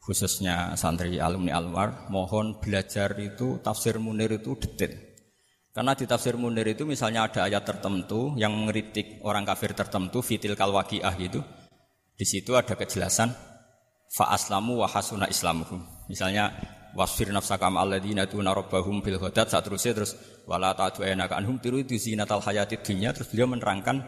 khususnya 0.07 0.79
santri 0.79 1.19
alumni 1.19 1.59
Alwar 1.59 2.07
mohon 2.15 2.63
belajar 2.63 3.19
itu 3.19 3.59
tafsir 3.59 3.99
Munir 3.99 4.31
itu 4.31 4.55
detail. 4.55 4.95
Karena 5.75 5.99
di 5.99 6.07
tafsir 6.07 6.39
Munir 6.39 6.65
itu 6.71 6.87
misalnya 6.87 7.27
ada 7.27 7.51
ayat 7.51 7.67
tertentu 7.67 8.39
yang 8.39 8.55
mengeritik 8.55 9.19
orang 9.27 9.43
kafir 9.43 9.75
tertentu 9.75 10.23
fitil 10.23 10.55
kalwakiah 10.55 11.13
itu 11.19 11.43
di 12.15 12.25
situ 12.25 12.55
ada 12.55 12.79
kejelasan 12.79 13.35
fa 14.15 14.31
aslamu 14.31 14.79
wa 14.79 14.89
hasuna 14.89 15.27
islamuhum. 15.27 15.83
Misalnya 16.07 16.55
wasfir 16.95 17.29
nafsaka 17.35 17.67
ma 17.69 17.83
alladzina 17.83 18.25
tuna 18.31 18.55
rabbahum 18.55 19.03
bil 19.03 19.19
ghadat 19.19 19.53
terusnya 19.53 19.93
terus 19.93 20.15
wala 20.47 20.73
ta'tu 20.73 21.03
anhum 21.03 21.59
tiru 21.59 21.83
zinatal 21.85 22.41
hayatid 22.41 22.81
dunya 22.81 23.11
terus 23.13 23.29
beliau 23.29 23.51
menerangkan 23.51 24.01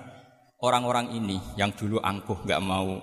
orang-orang 0.62 1.12
ini 1.12 1.36
yang 1.60 1.74
dulu 1.76 2.00
angkuh 2.00 2.48
nggak 2.48 2.62
mau 2.64 3.02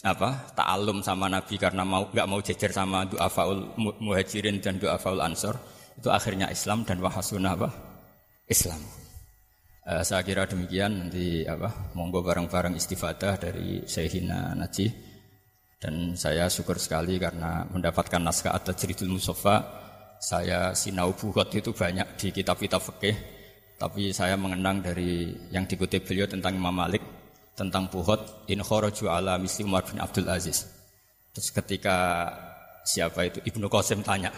apa 0.00 0.56
ta'alum 0.56 1.04
sama 1.04 1.28
Nabi 1.28 1.60
karena 1.60 1.84
mau 1.84 2.08
nggak 2.08 2.28
mau 2.28 2.40
jejer 2.40 2.72
sama 2.72 3.04
doa 3.04 3.28
faul 3.28 3.76
muhajirin 3.76 4.56
dan 4.64 4.80
doa 4.80 4.96
faul 4.96 5.20
ansor 5.20 5.60
itu 6.00 6.08
akhirnya 6.08 6.48
Islam 6.48 6.88
dan 6.88 7.04
wahasuna 7.04 7.52
apa 7.52 7.68
Islam. 8.48 8.80
Uh, 9.84 10.04
saya 10.04 10.24
kira 10.24 10.44
demikian 10.44 11.08
nanti 11.08 11.44
apa 11.44 11.92
monggo 11.96 12.20
bareng-bareng 12.20 12.76
istifadah 12.76 13.36
dari 13.36 13.84
Syekhina 13.84 14.56
Najih. 14.56 14.92
Dan 15.80 16.12
saya 16.12 16.44
syukur 16.52 16.76
sekali 16.76 17.16
karena 17.16 17.64
mendapatkan 17.72 18.20
naskah 18.20 18.52
atas 18.52 18.76
Tajridul 18.76 19.16
Musofa. 19.16 19.64
Saya 20.20 20.76
sinau 20.76 21.16
buhot 21.16 21.48
itu 21.56 21.72
banyak 21.72 22.20
di 22.20 22.28
kitab-kitab 22.28 22.84
fikih. 22.84 23.16
Tapi 23.80 24.12
saya 24.12 24.36
mengenang 24.36 24.84
dari 24.84 25.32
yang 25.48 25.64
dikutip 25.64 26.04
beliau 26.04 26.28
tentang 26.28 26.60
Imam 26.60 26.76
Malik. 26.76 27.00
Tentang 27.60 27.92
buhot. 27.92 28.48
In 28.48 28.64
kharaju 28.64 29.04
ala 29.12 29.36
misli 29.36 29.68
Umar 29.68 29.84
bin 29.84 30.00
Abdul 30.00 30.32
Aziz. 30.32 30.64
Terus 31.36 31.52
ketika 31.52 32.24
siapa 32.88 33.28
itu 33.28 33.44
Ibnu 33.44 33.68
Qasim 33.68 34.00
tanya. 34.00 34.32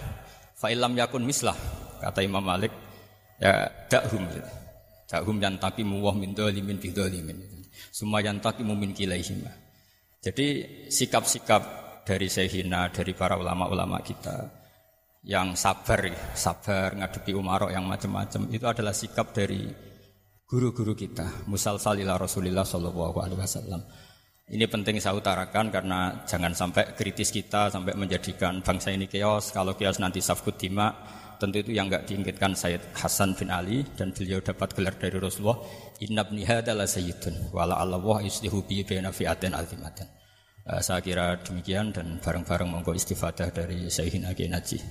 Fa'ilam 0.59 0.99
yakun 0.99 1.23
mislah. 1.23 1.55
Kata 2.03 2.19
Imam 2.27 2.43
Malik. 2.43 2.75
Ya 3.39 3.71
dakhum. 3.87 4.27
Dakhum 5.07 5.39
yang 5.39 5.55
tapi 5.63 5.87
muwah 5.87 6.19
min 6.19 6.35
dolimin 6.35 6.83
bidolimin. 6.83 7.63
Semua 7.95 8.19
yang 8.19 8.43
tapi 8.43 8.67
mumin 8.67 8.91
kilaihimah. 8.91 9.55
Jadi 10.19 10.47
sikap-sikap 10.91 11.63
dari 12.03 12.27
Sehina, 12.27 12.91
dari 12.91 13.15
para 13.15 13.39
ulama-ulama 13.39 14.03
kita 14.03 14.51
yang 15.23 15.55
sabar, 15.55 16.11
sabar 16.35 16.99
ngadepi 16.99 17.31
umarok 17.35 17.71
yang 17.71 17.87
macam-macam 17.87 18.51
itu 18.51 18.67
adalah 18.67 18.91
sikap 18.91 19.31
dari 19.31 19.71
guru-guru 20.53 20.93
kita. 20.93 21.49
Musal 21.49 21.81
salila 21.81 22.21
Rasulillah 22.21 22.69
Shallallahu 22.69 23.17
Alaihi 23.25 23.41
Wasallam. 23.41 23.81
Ini 24.53 24.69
penting 24.69 25.01
saya 25.01 25.17
utarakan 25.17 25.73
karena 25.73 26.29
jangan 26.29 26.53
sampai 26.53 26.93
kritis 26.93 27.33
kita 27.33 27.73
sampai 27.73 27.97
menjadikan 27.97 28.61
bangsa 28.61 28.93
ini 28.93 29.09
keos. 29.09 29.49
Kalau 29.49 29.73
keos 29.73 29.97
nanti 29.97 30.21
safkut 30.21 30.61
dima, 30.61 30.93
tentu 31.41 31.65
itu 31.65 31.73
yang 31.73 31.89
enggak 31.89 32.05
diinginkan 32.05 32.53
Sayyid 32.53 32.93
Hasan 32.93 33.33
bin 33.33 33.49
Ali 33.49 33.81
dan 33.97 34.13
beliau 34.13 34.45
dapat 34.45 34.77
gelar 34.77 34.93
dari 35.01 35.17
Rasulullah 35.17 35.57
Inna 36.05 36.27
ibni 36.29 36.45
adalah 36.45 36.85
sayyidun 36.85 37.55
wala 37.55 37.81
Allah 37.81 38.21
yuslihu 38.21 38.61
bi 38.69 38.85
baina 38.85 39.09
fi'atin 39.09 39.57
azimatin. 39.57 40.11
Uh, 40.69 40.85
saya 40.85 41.01
kira 41.01 41.41
demikian 41.41 41.97
dan 41.97 42.21
bareng-bareng 42.21 42.69
monggo 42.69 42.93
istifadah 42.93 43.51
dari 43.55 43.89
Sayyidina 43.89 44.37
Kiai. 44.37 44.83